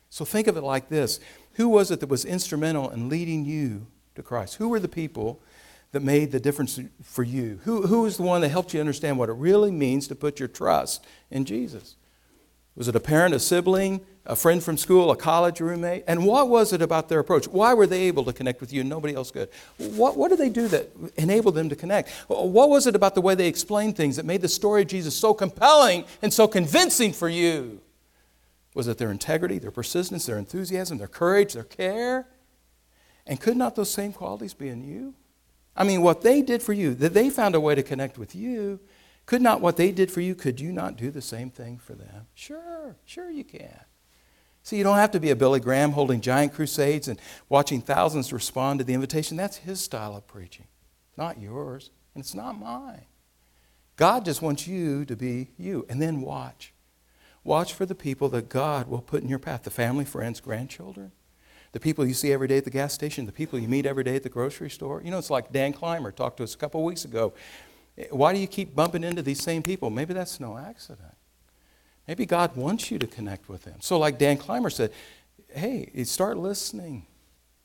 So 0.10 0.26
think 0.26 0.48
of 0.48 0.58
it 0.58 0.62
like 0.62 0.90
this 0.90 1.20
Who 1.54 1.70
was 1.70 1.90
it 1.90 2.00
that 2.02 2.10
was 2.10 2.26
instrumental 2.26 2.90
in 2.90 3.10
leading 3.10 3.46
you 3.46 3.88
to 4.16 4.22
Christ? 4.22 4.56
Who 4.56 4.70
were 4.70 4.80
the 4.80 4.88
people 4.88 5.42
that 5.94 6.02
made 6.02 6.32
the 6.32 6.40
difference 6.40 6.80
for 7.02 7.24
you? 7.24 7.60
Who, 7.64 7.84
who 7.84 8.02
was 8.02 8.18
the 8.18 8.24
one 8.24 8.42
that 8.42 8.50
helped 8.50 8.74
you 8.74 8.80
understand 8.80 9.18
what 9.18 9.30
it 9.30 9.34
really 9.34 9.72
means 9.72 10.08
to 10.08 10.16
put 10.16 10.40
your 10.40 10.50
trust 10.50 11.06
in 11.32 11.46
Jesus? 11.46 11.96
Was 12.76 12.88
it 12.88 12.96
a 12.96 13.00
parent, 13.00 13.36
a 13.36 13.40
sibling, 13.40 14.02
a 14.26 14.36
friend 14.36 14.64
from 14.64 14.78
school, 14.78 15.12
a 15.12 15.16
college 15.16 15.60
roommate? 15.60 16.04
And 16.08 16.26
what 16.26 16.50
was 16.50 16.74
it 16.74 16.82
about 16.82 17.10
their 17.10 17.20
approach? 17.20 17.48
Why 17.48 17.76
were 17.76 17.86
they 17.86 18.02
able 18.04 18.24
to 18.26 18.34
connect 18.34 18.60
with 18.60 18.74
you 18.74 18.82
and 18.82 18.90
nobody 18.90 19.14
else 19.14 19.30
could? 19.30 19.50
What, 19.78 20.18
what 20.18 20.30
did 20.30 20.40
they 20.40 20.50
do 20.50 20.68
that 20.70 20.90
enabled 21.16 21.54
them 21.54 21.70
to 21.70 21.76
connect? 21.76 22.10
What 22.28 22.70
was 22.70 22.88
it 22.88 22.96
about 22.96 23.14
the 23.14 23.22
way 23.22 23.36
they 23.36 23.48
explained 23.48 23.96
things 23.96 24.16
that 24.16 24.26
made 24.26 24.42
the 24.42 24.50
story 24.50 24.82
of 24.82 24.88
Jesus 24.88 25.16
so 25.16 25.36
compelling 25.36 26.06
and 26.24 26.34
so 26.34 26.48
convincing 26.48 27.14
for 27.14 27.30
you? 27.30 27.80
Was 28.74 28.88
it 28.88 28.98
their 28.98 29.12
integrity, 29.12 29.60
their 29.60 29.70
persistence, 29.70 30.26
their 30.26 30.40
enthusiasm, 30.40 30.98
their 30.98 31.08
courage, 31.08 31.54
their 31.54 31.64
care? 31.64 32.26
And 33.28 33.40
could 33.40 33.56
not 33.56 33.76
those 33.76 33.92
same 33.92 34.12
qualities 34.12 34.56
be 34.56 34.70
in 34.70 34.84
you? 34.84 35.14
I 35.76 35.84
mean, 35.84 36.02
what 36.02 36.22
they 36.22 36.42
did 36.42 36.62
for 36.62 36.74
you, 36.74 36.94
that 36.96 37.14
they 37.14 37.30
found 37.30 37.56
a 37.56 37.60
way 37.60 37.76
to 37.76 37.84
connect 37.84 38.18
with 38.18 38.36
you, 38.36 38.80
could 39.26 39.42
not 39.42 39.62
what 39.62 39.78
they 39.78 39.92
did 39.92 40.12
for 40.12 40.22
you, 40.22 40.36
could 40.36 40.60
you 40.60 40.72
not 40.72 40.98
do 40.98 41.10
the 41.10 41.22
same 41.22 41.50
thing 41.50 41.78
for 41.78 41.94
them? 41.94 42.28
Sure, 42.36 42.96
sure 43.06 43.30
you 43.30 43.44
can. 43.44 43.80
See, 44.62 44.78
you 44.78 44.84
don't 44.84 44.98
have 44.98 45.12
to 45.12 45.20
be 45.20 45.30
a 45.30 45.36
Billy 45.36 45.60
Graham 45.60 45.92
holding 45.92 46.22
giant 46.22 46.54
crusades 46.54 47.08
and 47.08 47.20
watching 47.50 47.82
thousands 47.82 48.32
respond 48.32 48.80
to 48.80 48.86
the 48.86 48.94
invitation. 48.94 49.36
That's 49.36 49.58
his 49.58 49.82
style 49.82 50.16
of 50.16 50.28
preaching, 50.28 50.68
not 51.18 51.40
yours, 51.40 51.90
and 52.14 52.24
it's 52.24 52.34
not 52.34 52.60
mine. 52.60 53.06
God 53.96 54.26
just 54.26 54.42
wants 54.42 54.68
you 54.68 55.06
to 55.06 55.16
be 55.16 55.50
you, 55.58 55.86
and 55.90 56.02
then 56.02 56.22
watch. 56.22 56.74
Watch 57.44 57.74
for 57.74 57.86
the 57.86 57.96
people 57.96 58.30
that 58.30 58.48
God 58.48 58.88
will 58.88 59.02
put 59.02 59.22
in 59.22 59.30
your 59.30 59.40
path 59.40 59.64
the 59.64 59.70
family, 59.70 60.06
friends, 60.06 60.40
grandchildren, 60.40 61.12
the 61.74 61.80
people 61.80 62.06
you 62.06 62.14
see 62.14 62.32
every 62.32 62.48
day 62.48 62.58
at 62.58 62.64
the 62.64 62.72
gas 62.72 62.94
station, 62.94 63.26
the 63.26 63.32
people 63.32 63.60
you 63.60 63.68
meet 63.68 63.86
every 63.86 64.04
day 64.04 64.16
at 64.16 64.24
the 64.24 64.30
grocery 64.30 64.70
store. 64.70 65.02
You 65.04 65.12
know, 65.12 65.18
it's 65.18 65.32
like 65.32 65.52
Dan 65.52 65.74
Clymer 65.74 66.12
talked 66.12 66.38
to 66.38 66.44
us 66.44 66.54
a 66.54 66.58
couple 66.58 66.80
of 66.80 66.86
weeks 66.86 67.04
ago. 67.04 67.34
Why 68.12 68.32
do 68.32 68.40
you 68.40 68.48
keep 68.48 68.76
bumping 68.76 69.04
into 69.04 69.22
these 69.22 69.42
same 69.42 69.62
people? 69.62 69.90
Maybe 69.90 70.14
that's 70.14 70.40
no 70.40 70.58
accident. 70.58 71.16
Maybe 72.08 72.26
God 72.26 72.56
wants 72.56 72.92
you 72.92 73.00
to 73.00 73.08
connect 73.08 73.50
with 73.50 73.64
them. 73.64 73.78
So, 73.82 73.98
like 73.98 74.18
Dan 74.18 74.38
Clymer 74.38 74.70
said, 74.70 74.92
hey, 75.50 76.04
start 76.04 76.38
listening. 76.38 77.08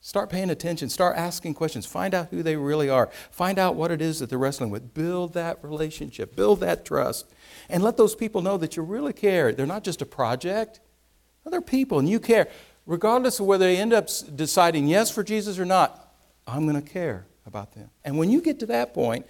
Start 0.01 0.31
paying 0.31 0.49
attention. 0.49 0.89
Start 0.89 1.17
asking 1.17 1.55
questions. 1.55 1.85
Find 1.85 2.15
out 2.15 2.29
who 2.31 2.43
they 2.43 2.57
really 2.57 2.89
are. 2.89 3.11
Find 3.31 3.59
out 3.59 3.75
what 3.75 3.91
it 3.91 4.01
is 4.01 4.21
that 4.21 4.31
they're 4.31 4.39
wrestling 4.39 4.71
with. 4.71 4.95
Build 4.95 5.35
that 5.35 5.63
relationship. 5.63 6.37
Build 6.37 6.61
that 6.61 6.85
trust. 6.85 7.27
And 7.69 7.83
let 7.83 7.97
those 7.97 8.15
people 8.15 8.41
know 8.41 8.57
that 8.59 8.77
you 8.77 8.83
really 8.83 9.13
care. 9.13 9.53
They're 9.53 9.67
not 9.67 9.85
just 9.85 10.01
a 10.01 10.07
project, 10.07 10.81
they're 11.45 11.61
people, 11.61 11.99
and 11.99 12.09
you 12.09 12.21
care. 12.21 12.49
Regardless 12.89 13.39
of 13.39 13.45
whether 13.45 13.67
they 13.67 13.77
end 13.77 13.93
up 13.93 14.09
deciding 14.35 14.89
yes 14.89 15.11
for 15.11 15.23
Jesus 15.23 15.59
or 15.59 15.67
not, 15.67 16.11
I'm 16.47 16.67
going 16.67 16.83
to 16.83 16.91
care 16.91 17.27
about 17.47 17.75
them. 17.75 17.91
And 18.03 18.17
when 18.17 18.31
you 18.31 18.41
get 18.41 18.59
to 18.61 18.67
that 18.67 18.95
point, 18.95 19.27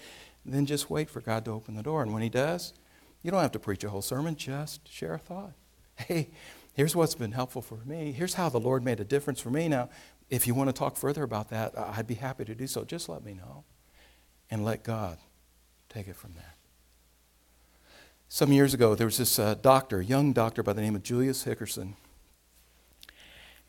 then 0.47 0.64
just 0.64 0.88
wait 0.88 1.11
for 1.11 1.21
God 1.21 1.44
to 1.47 1.51
open 1.51 1.75
the 1.75 1.83
door. 1.83 2.05
And 2.05 2.14
when 2.14 2.23
He 2.23 2.29
does, 2.29 2.73
you 3.21 3.33
don't 3.33 3.40
have 3.40 3.51
to 3.53 3.59
preach 3.59 3.83
a 3.83 3.90
whole 3.90 4.01
sermon, 4.01 4.37
just 4.37 4.88
share 4.88 5.14
a 5.14 5.18
thought. 5.18 5.53
Hey, 6.07 6.29
here's 6.75 6.94
what's 6.94 7.16
been 7.16 7.33
helpful 7.33 7.61
for 7.61 7.81
me. 7.85 8.12
Here's 8.12 8.35
how 8.35 8.49
the 8.49 8.61
Lord 8.61 8.85
made 8.85 9.01
a 9.01 9.05
difference 9.05 9.40
for 9.40 9.51
me. 9.51 9.66
Now, 9.66 9.90
if 10.31 10.47
you 10.47 10.55
want 10.55 10.68
to 10.68 10.73
talk 10.73 10.97
further 10.97 11.25
about 11.25 11.51
that, 11.51 11.77
I'd 11.77 12.07
be 12.07 12.14
happy 12.14 12.44
to 12.44 12.55
do 12.55 12.68
so. 12.68 12.85
Just 12.85 13.09
let 13.09 13.25
me 13.25 13.35
know 13.35 13.64
and 14.49 14.64
let 14.64 14.85
God 14.85 15.18
take 15.88 16.07
it 16.07 16.14
from 16.14 16.35
there. 16.35 16.55
Some 18.29 18.53
years 18.53 18.75
ago, 18.75 18.94
there 18.94 19.09
was 19.09 19.18
this 19.18 19.40
uh, 19.40 19.55
doctor, 19.55 20.01
young 20.01 20.33
doctor 20.33 20.62
by 20.62 20.73
the 20.73 20.81
name 20.81 20.94
of 20.94 21.03
Julius 21.03 21.44
Hickerson. 21.44 21.94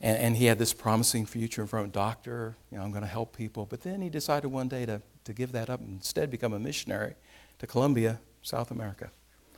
And, 0.01 0.17
and, 0.17 0.37
he 0.37 0.45
had 0.45 0.57
this 0.57 0.71
promising 0.71 1.25
future 1.25 1.61
in 1.61 1.67
front 1.67 1.83
of 1.83 1.87
him. 1.87 1.91
Doctor, 1.91 2.55
you 2.71 2.77
know, 2.77 2.83
I'm 2.83 2.91
going 2.91 3.03
to 3.03 3.09
help 3.09 3.35
people. 3.35 3.65
But 3.65 3.81
then 3.81 4.01
he 4.01 4.09
decided 4.09 4.47
one 4.47 4.69
day 4.69 4.85
to, 4.85 5.01
to 5.25 5.33
give 5.33 5.51
that 5.51 5.69
up 5.69 5.81
and 5.81 5.89
instead 5.89 6.31
become 6.31 6.53
a 6.53 6.59
missionary 6.59 7.15
to 7.59 7.67
Colombia, 7.67 8.19
South 8.41 8.71
America. 8.71 9.11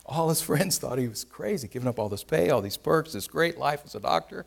All 0.05 0.29
his 0.29 0.41
friends 0.49 0.79
thought 0.79 0.97
he 0.97 1.07
was 1.07 1.23
crazy, 1.23 1.67
giving 1.67 1.87
up 1.87 1.99
all 1.99 2.09
this 2.09 2.23
pay, 2.23 2.49
all 2.49 2.61
these 2.61 2.77
perks, 2.77 3.13
this 3.13 3.27
great 3.27 3.57
life 3.57 3.81
as 3.85 3.93
a 3.93 3.99
doctor. 3.99 4.45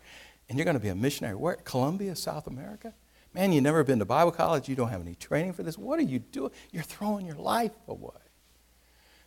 And 0.49 0.59
you're 0.59 0.65
going 0.65 0.77
to 0.77 0.83
be 0.83 0.89
a 0.89 0.95
missionary. 0.95 1.37
Where? 1.37 1.57
Colombia, 1.57 2.17
South 2.17 2.47
America? 2.47 2.93
Man, 3.33 3.53
you've 3.53 3.65
never 3.65 3.83
been 3.83 3.99
to 3.99 4.05
Bible 4.05 4.33
college. 4.33 4.69
You 4.69 4.77
don't 4.77 4.91
have 4.91 5.01
any 5.01 5.15
training 5.15 5.55
for 5.55 5.63
this. 5.63 5.79
What 5.79 5.99
are 5.99 6.03
you 6.03 6.19
doing? 6.19 6.51
You're 6.71 6.83
throwing 6.83 7.27
your 7.27 7.37
life 7.37 7.73
away. 7.89 8.13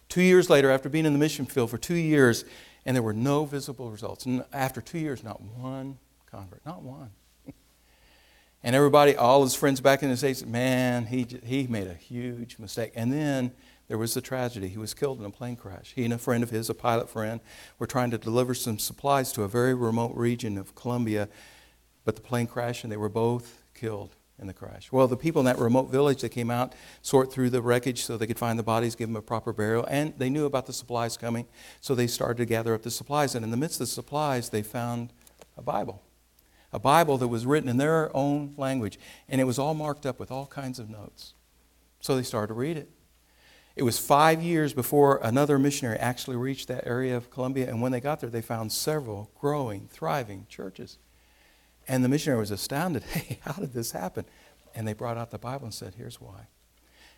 Two 0.09 0.21
years 0.21 0.49
later, 0.49 0.71
after 0.71 0.87
being 0.87 1.05
in 1.05 1.13
the 1.13 1.19
mission 1.19 1.45
field 1.45 1.69
for 1.69 1.77
two 1.77 1.95
years, 1.95 2.45
and 2.85 2.95
there 2.95 3.03
were 3.03 3.13
no 3.13 3.43
visible 3.43 3.91
results. 3.91 4.25
And 4.25 4.45
after 4.53 4.79
two 4.79 4.99
years, 4.99 5.23
not 5.23 5.41
one 5.41 5.97
convert, 6.29 6.65
not 6.65 6.81
one. 6.81 7.11
and 8.63 8.75
everybody, 8.75 9.15
all 9.15 9.43
his 9.43 9.55
friends 9.55 9.81
back 9.81 10.03
in 10.03 10.09
the 10.09 10.17
States, 10.17 10.45
man, 10.45 11.05
he, 11.05 11.25
he 11.43 11.67
made 11.67 11.87
a 11.87 11.93
huge 11.93 12.59
mistake. 12.59 12.91
And 12.95 13.11
then 13.11 13.51
there 13.87 13.97
was 13.97 14.13
the 14.13 14.21
tragedy. 14.21 14.67
He 14.67 14.77
was 14.77 14.93
killed 14.93 15.19
in 15.19 15.25
a 15.25 15.29
plane 15.29 15.55
crash. 15.55 15.93
He 15.95 16.03
and 16.03 16.13
a 16.13 16.17
friend 16.17 16.43
of 16.43 16.49
his, 16.49 16.69
a 16.69 16.73
pilot 16.73 17.09
friend, 17.09 17.39
were 17.79 17.87
trying 17.87 18.11
to 18.11 18.17
deliver 18.17 18.53
some 18.53 18.79
supplies 18.79 19.31
to 19.33 19.43
a 19.43 19.47
very 19.47 19.73
remote 19.73 20.15
region 20.15 20.57
of 20.57 20.75
Colombia, 20.75 21.29
but 22.03 22.15
the 22.15 22.21
plane 22.21 22.47
crashed 22.47 22.83
and 22.83 22.91
they 22.91 22.97
were 22.97 23.09
both 23.09 23.63
killed 23.73 24.15
in 24.39 24.47
the 24.47 24.53
crash. 24.53 24.91
Well, 24.91 25.07
the 25.07 25.17
people 25.17 25.39
in 25.39 25.45
that 25.45 25.57
remote 25.57 25.89
village, 25.89 26.21
they 26.21 26.29
came 26.29 26.51
out, 26.51 26.73
sort 27.01 27.31
through 27.31 27.49
the 27.49 27.61
wreckage 27.61 28.03
so 28.03 28.17
they 28.17 28.27
could 28.27 28.37
find 28.37 28.59
the 28.59 28.63
bodies, 28.63 28.95
give 28.95 29.09
them 29.09 29.15
a 29.15 29.21
proper 29.21 29.51
burial, 29.51 29.85
and 29.89 30.13
they 30.17 30.29
knew 30.29 30.45
about 30.45 30.67
the 30.67 30.73
supplies 30.73 31.17
coming, 31.17 31.47
so 31.81 31.95
they 31.95 32.07
started 32.07 32.37
to 32.37 32.45
gather 32.45 32.73
up 32.73 32.83
the 32.83 32.91
supplies. 32.91 33.33
And 33.33 33.43
in 33.43 33.51
the 33.51 33.57
midst 33.57 33.77
of 33.77 33.87
the 33.87 33.91
supplies, 33.91 34.49
they 34.49 34.61
found 34.61 35.11
a 35.57 35.61
Bible. 35.61 36.03
A 36.73 36.79
Bible 36.79 37.17
that 37.17 37.27
was 37.27 37.45
written 37.45 37.69
in 37.69 37.77
their 37.77 38.15
own 38.15 38.53
language, 38.57 38.99
and 39.29 39.39
it 39.39 39.45
was 39.45 39.57
all 39.57 39.73
marked 39.73 40.05
up 40.05 40.19
with 40.19 40.31
all 40.31 40.45
kinds 40.45 40.79
of 40.79 40.89
notes. 40.89 41.33
So 42.01 42.15
they 42.15 42.23
started 42.23 42.47
to 42.47 42.53
read 42.53 42.77
it. 42.77 42.89
It 43.75 43.83
was 43.83 43.99
five 43.99 44.41
years 44.41 44.73
before 44.73 45.19
another 45.23 45.59
missionary 45.59 45.97
actually 45.97 46.35
reached 46.35 46.67
that 46.67 46.87
area 46.87 47.15
of 47.15 47.29
Colombia, 47.29 47.69
and 47.69 47.81
when 47.81 47.91
they 47.91 47.99
got 47.99 48.19
there, 48.19 48.29
they 48.29 48.41
found 48.41 48.71
several 48.71 49.29
growing, 49.39 49.87
thriving 49.87 50.47
churches. 50.49 50.97
And 51.87 52.03
the 52.03 52.09
missionary 52.09 52.39
was 52.39 52.51
astounded. 52.51 53.03
Hey, 53.13 53.39
how 53.43 53.53
did 53.53 53.73
this 53.73 53.91
happen? 53.91 54.25
And 54.75 54.87
they 54.87 54.93
brought 54.93 55.17
out 55.17 55.31
the 55.31 55.37
Bible 55.37 55.65
and 55.65 55.73
said, 55.73 55.93
Here's 55.95 56.19
why. 56.19 56.47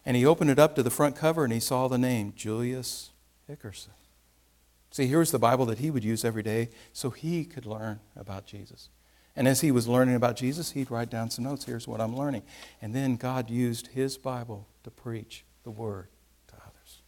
And 0.05 0.15
he 0.15 0.25
opened 0.25 0.49
it 0.49 0.59
up 0.59 0.75
to 0.75 0.83
the 0.83 0.89
front 0.89 1.15
cover 1.15 1.43
and 1.43 1.51
he 1.51 1.59
saw 1.59 1.87
the 1.87 1.97
name 1.97 2.33
Julius 2.35 3.11
Hickerson. 3.49 3.89
See, 4.91 5.07
here's 5.07 5.31
the 5.31 5.39
Bible 5.39 5.65
that 5.67 5.79
he 5.79 5.91
would 5.91 6.03
use 6.03 6.25
every 6.25 6.43
day 6.43 6.69
so 6.93 7.09
he 7.09 7.45
could 7.45 7.65
learn 7.65 7.99
about 8.15 8.45
Jesus. 8.45 8.89
And 9.39 9.47
as 9.47 9.61
he 9.61 9.71
was 9.71 9.87
learning 9.87 10.15
about 10.15 10.35
Jesus, 10.35 10.71
he'd 10.71 10.91
write 10.91 11.09
down 11.09 11.29
some 11.29 11.45
notes. 11.45 11.63
Here's 11.63 11.87
what 11.87 12.01
I'm 12.01 12.13
learning. 12.13 12.43
And 12.81 12.93
then 12.93 13.15
God 13.15 13.49
used 13.49 13.87
his 13.87 14.17
Bible 14.17 14.67
to 14.83 14.91
preach 14.91 15.45
the 15.63 15.71
word 15.71 16.09
to 16.49 16.55
others. 16.55 17.03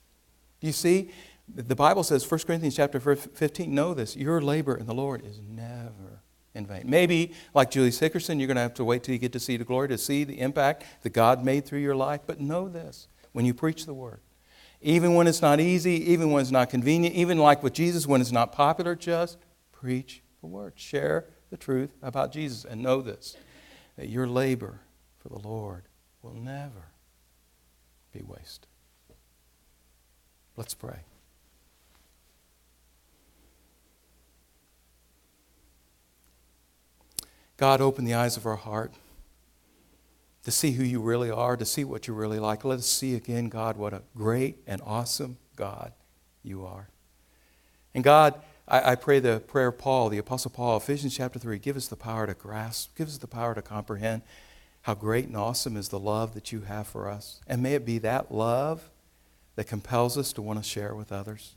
Do 0.61 0.67
you 0.67 0.71
see? 0.71 1.11
The 1.53 1.75
Bible 1.75 2.03
says, 2.03 2.31
1 2.31 2.39
Corinthians 2.47 2.77
chapter 2.77 3.01
15, 3.01 3.75
know 3.75 3.93
this, 3.93 4.15
your 4.15 4.39
labor 4.39 4.77
in 4.77 4.85
the 4.85 4.93
Lord 4.93 5.25
is 5.25 5.41
never 5.45 6.21
in 6.55 6.65
vain. 6.65 6.83
Maybe, 6.85 7.33
like 7.53 7.69
Julius 7.69 7.99
Hickerson, 7.99 8.39
you're 8.39 8.47
going 8.47 8.55
to 8.55 8.61
have 8.61 8.75
to 8.75 8.85
wait 8.85 9.03
till 9.03 9.11
you 9.11 9.19
get 9.19 9.33
to 9.33 9.39
see 9.39 9.57
the 9.57 9.65
glory 9.65 9.89
to 9.89 9.97
see 9.97 10.23
the 10.23 10.39
impact 10.39 10.85
that 11.01 11.09
God 11.09 11.43
made 11.43 11.65
through 11.65 11.79
your 11.79 11.97
life. 11.97 12.21
But 12.25 12.39
know 12.39 12.69
this 12.69 13.09
when 13.33 13.43
you 13.43 13.53
preach 13.53 13.85
the 13.85 13.93
word, 13.93 14.21
even 14.81 15.15
when 15.15 15.27
it's 15.27 15.41
not 15.41 15.59
easy, 15.59 16.09
even 16.09 16.31
when 16.31 16.41
it's 16.41 16.49
not 16.49 16.69
convenient, 16.69 17.13
even 17.13 17.39
like 17.39 17.61
with 17.61 17.73
Jesus, 17.73 18.07
when 18.07 18.21
it's 18.21 18.31
not 18.31 18.53
popular, 18.53 18.95
just 18.95 19.37
preach 19.73 20.23
the 20.39 20.47
word. 20.47 20.75
Share 20.77 21.25
the 21.51 21.57
truth 21.57 21.91
about 22.01 22.31
Jesus. 22.31 22.65
And 22.65 22.81
know 22.81 23.01
this 23.01 23.37
that 23.97 24.09
your 24.09 24.25
labor 24.25 24.79
for 25.19 25.29
the 25.29 25.37
Lord 25.37 25.83
will 26.23 26.33
never 26.33 26.87
be 28.11 28.23
wasted. 28.23 28.67
Let's 30.57 30.73
pray. 30.73 31.01
God, 37.57 37.79
open 37.79 38.05
the 38.05 38.15
eyes 38.15 38.37
of 38.37 38.47
our 38.47 38.55
heart 38.55 38.91
to 40.43 40.51
see 40.51 40.71
who 40.71 40.83
you 40.83 40.99
really 40.99 41.29
are, 41.29 41.55
to 41.55 41.65
see 41.65 41.83
what 41.83 42.07
you 42.07 42.13
really 42.15 42.39
like. 42.39 42.65
Let 42.65 42.79
us 42.79 42.87
see 42.87 43.13
again, 43.13 43.49
God, 43.49 43.77
what 43.77 43.93
a 43.93 44.01
great 44.15 44.57
and 44.65 44.81
awesome 44.83 45.37
God 45.55 45.93
you 46.41 46.65
are. 46.65 46.89
And 47.93 48.03
God, 48.03 48.41
I, 48.67 48.91
I 48.91 48.95
pray 48.95 49.19
the 49.19 49.39
prayer 49.39 49.67
of 49.67 49.77
Paul, 49.77 50.09
the 50.09 50.17
Apostle 50.17 50.51
Paul, 50.51 50.77
Ephesians 50.77 51.15
chapter 51.15 51.39
3, 51.39 51.59
give 51.59 51.77
us 51.77 51.87
the 51.87 51.95
power 51.95 52.27
to 52.27 52.33
grasp, 52.33 52.95
give 52.97 53.07
us 53.07 53.17
the 53.17 53.27
power 53.27 53.53
to 53.55 53.61
comprehend 53.61 54.21
how 54.83 54.95
great 54.95 55.27
and 55.27 55.37
awesome 55.37 55.77
is 55.77 55.89
the 55.89 55.99
love 55.99 56.33
that 56.33 56.51
you 56.51 56.61
have 56.61 56.87
for 56.87 57.09
us. 57.09 57.39
And 57.47 57.61
may 57.61 57.75
it 57.75 57.85
be 57.85 57.99
that 57.99 58.33
love 58.33 58.89
that 59.55 59.67
compels 59.67 60.17
us 60.17 60.33
to 60.33 60.41
want 60.41 60.61
to 60.61 60.67
share 60.67 60.95
with 60.95 61.11
others. 61.11 61.53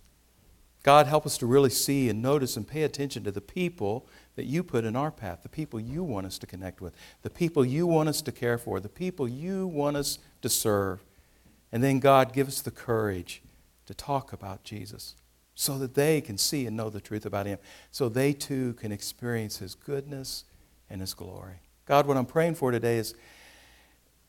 God, 0.82 1.06
help 1.06 1.24
us 1.24 1.38
to 1.38 1.46
really 1.46 1.70
see 1.70 2.10
and 2.10 2.20
notice 2.20 2.58
and 2.58 2.68
pay 2.68 2.82
attention 2.82 3.24
to 3.24 3.32
the 3.32 3.40
people 3.40 4.06
that 4.36 4.44
you 4.44 4.62
put 4.62 4.84
in 4.84 4.94
our 4.94 5.10
path, 5.10 5.42
the 5.42 5.48
people 5.48 5.80
you 5.80 6.04
want 6.04 6.26
us 6.26 6.36
to 6.38 6.46
connect 6.46 6.82
with, 6.82 6.94
the 7.22 7.30
people 7.30 7.64
you 7.64 7.86
want 7.86 8.10
us 8.10 8.20
to 8.20 8.32
care 8.32 8.58
for, 8.58 8.80
the 8.80 8.88
people 8.90 9.26
you 9.26 9.66
want 9.66 9.96
us 9.96 10.18
to 10.42 10.50
serve. 10.50 11.02
And 11.72 11.82
then, 11.82 12.00
God, 12.00 12.34
give 12.34 12.48
us 12.48 12.60
the 12.60 12.70
courage 12.70 13.40
to 13.86 13.94
talk 13.94 14.34
about 14.34 14.64
Jesus 14.64 15.14
so 15.54 15.78
that 15.78 15.94
they 15.94 16.20
can 16.20 16.36
see 16.36 16.66
and 16.66 16.76
know 16.76 16.90
the 16.90 17.00
truth 17.00 17.24
about 17.24 17.46
Him, 17.46 17.58
so 17.90 18.08
they 18.08 18.32
too 18.32 18.74
can 18.74 18.92
experience 18.92 19.58
His 19.58 19.74
goodness 19.74 20.44
and 20.90 21.00
His 21.00 21.14
glory. 21.14 21.60
God, 21.86 22.06
what 22.06 22.16
I'm 22.16 22.26
praying 22.26 22.54
for 22.54 22.70
today 22.70 22.96
is 22.96 23.14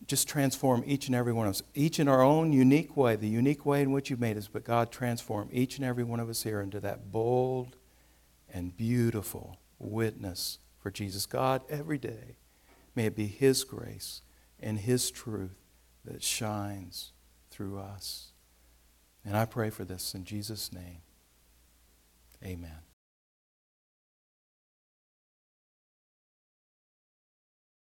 just 0.08 0.28
transform 0.28 0.84
each 0.86 1.08
and 1.08 1.16
every 1.16 1.34
one 1.34 1.48
of 1.48 1.52
us, 1.52 1.64
each 1.74 2.00
in 2.00 2.08
our 2.08 2.22
own 2.22 2.54
unique 2.54 2.96
way, 2.96 3.16
the 3.16 3.28
unique 3.28 3.66
way 3.66 3.82
in 3.82 3.92
which 3.92 4.10
you've 4.10 4.20
made 4.20 4.38
us, 4.38 4.48
but 4.48 4.64
God, 4.64 4.92
transform 4.92 5.50
each 5.52 5.78
and 5.78 5.86
every 5.86 6.04
one 6.04 6.20
of 6.20 6.30
us 6.30 6.44
here 6.44 6.62
into 6.62 6.80
that 6.82 7.12
bold 7.12 7.76
and 8.54 8.76
beautiful 8.76 9.58
witness 9.80 10.60
for 10.78 10.92
Jesus. 10.92 11.26
God, 11.26 11.64
every 11.70 11.98
day, 11.98 12.38
may 12.94 13.06
it 13.06 13.16
be 13.16 13.28
His 13.28 13.64
grace 13.64 14.22
and 14.60 14.80
His 14.80 15.10
truth 15.10 15.58
that 16.04 16.22
shines 16.22 17.12
through 17.50 17.80
us. 17.80 18.32
And 19.24 19.36
I 19.36 19.46
pray 19.46 19.72
for 19.72 19.86
this 19.86 20.14
in 20.14 20.24
Jesus' 20.24 20.72
name. 20.72 21.00
Amen. 22.46 22.85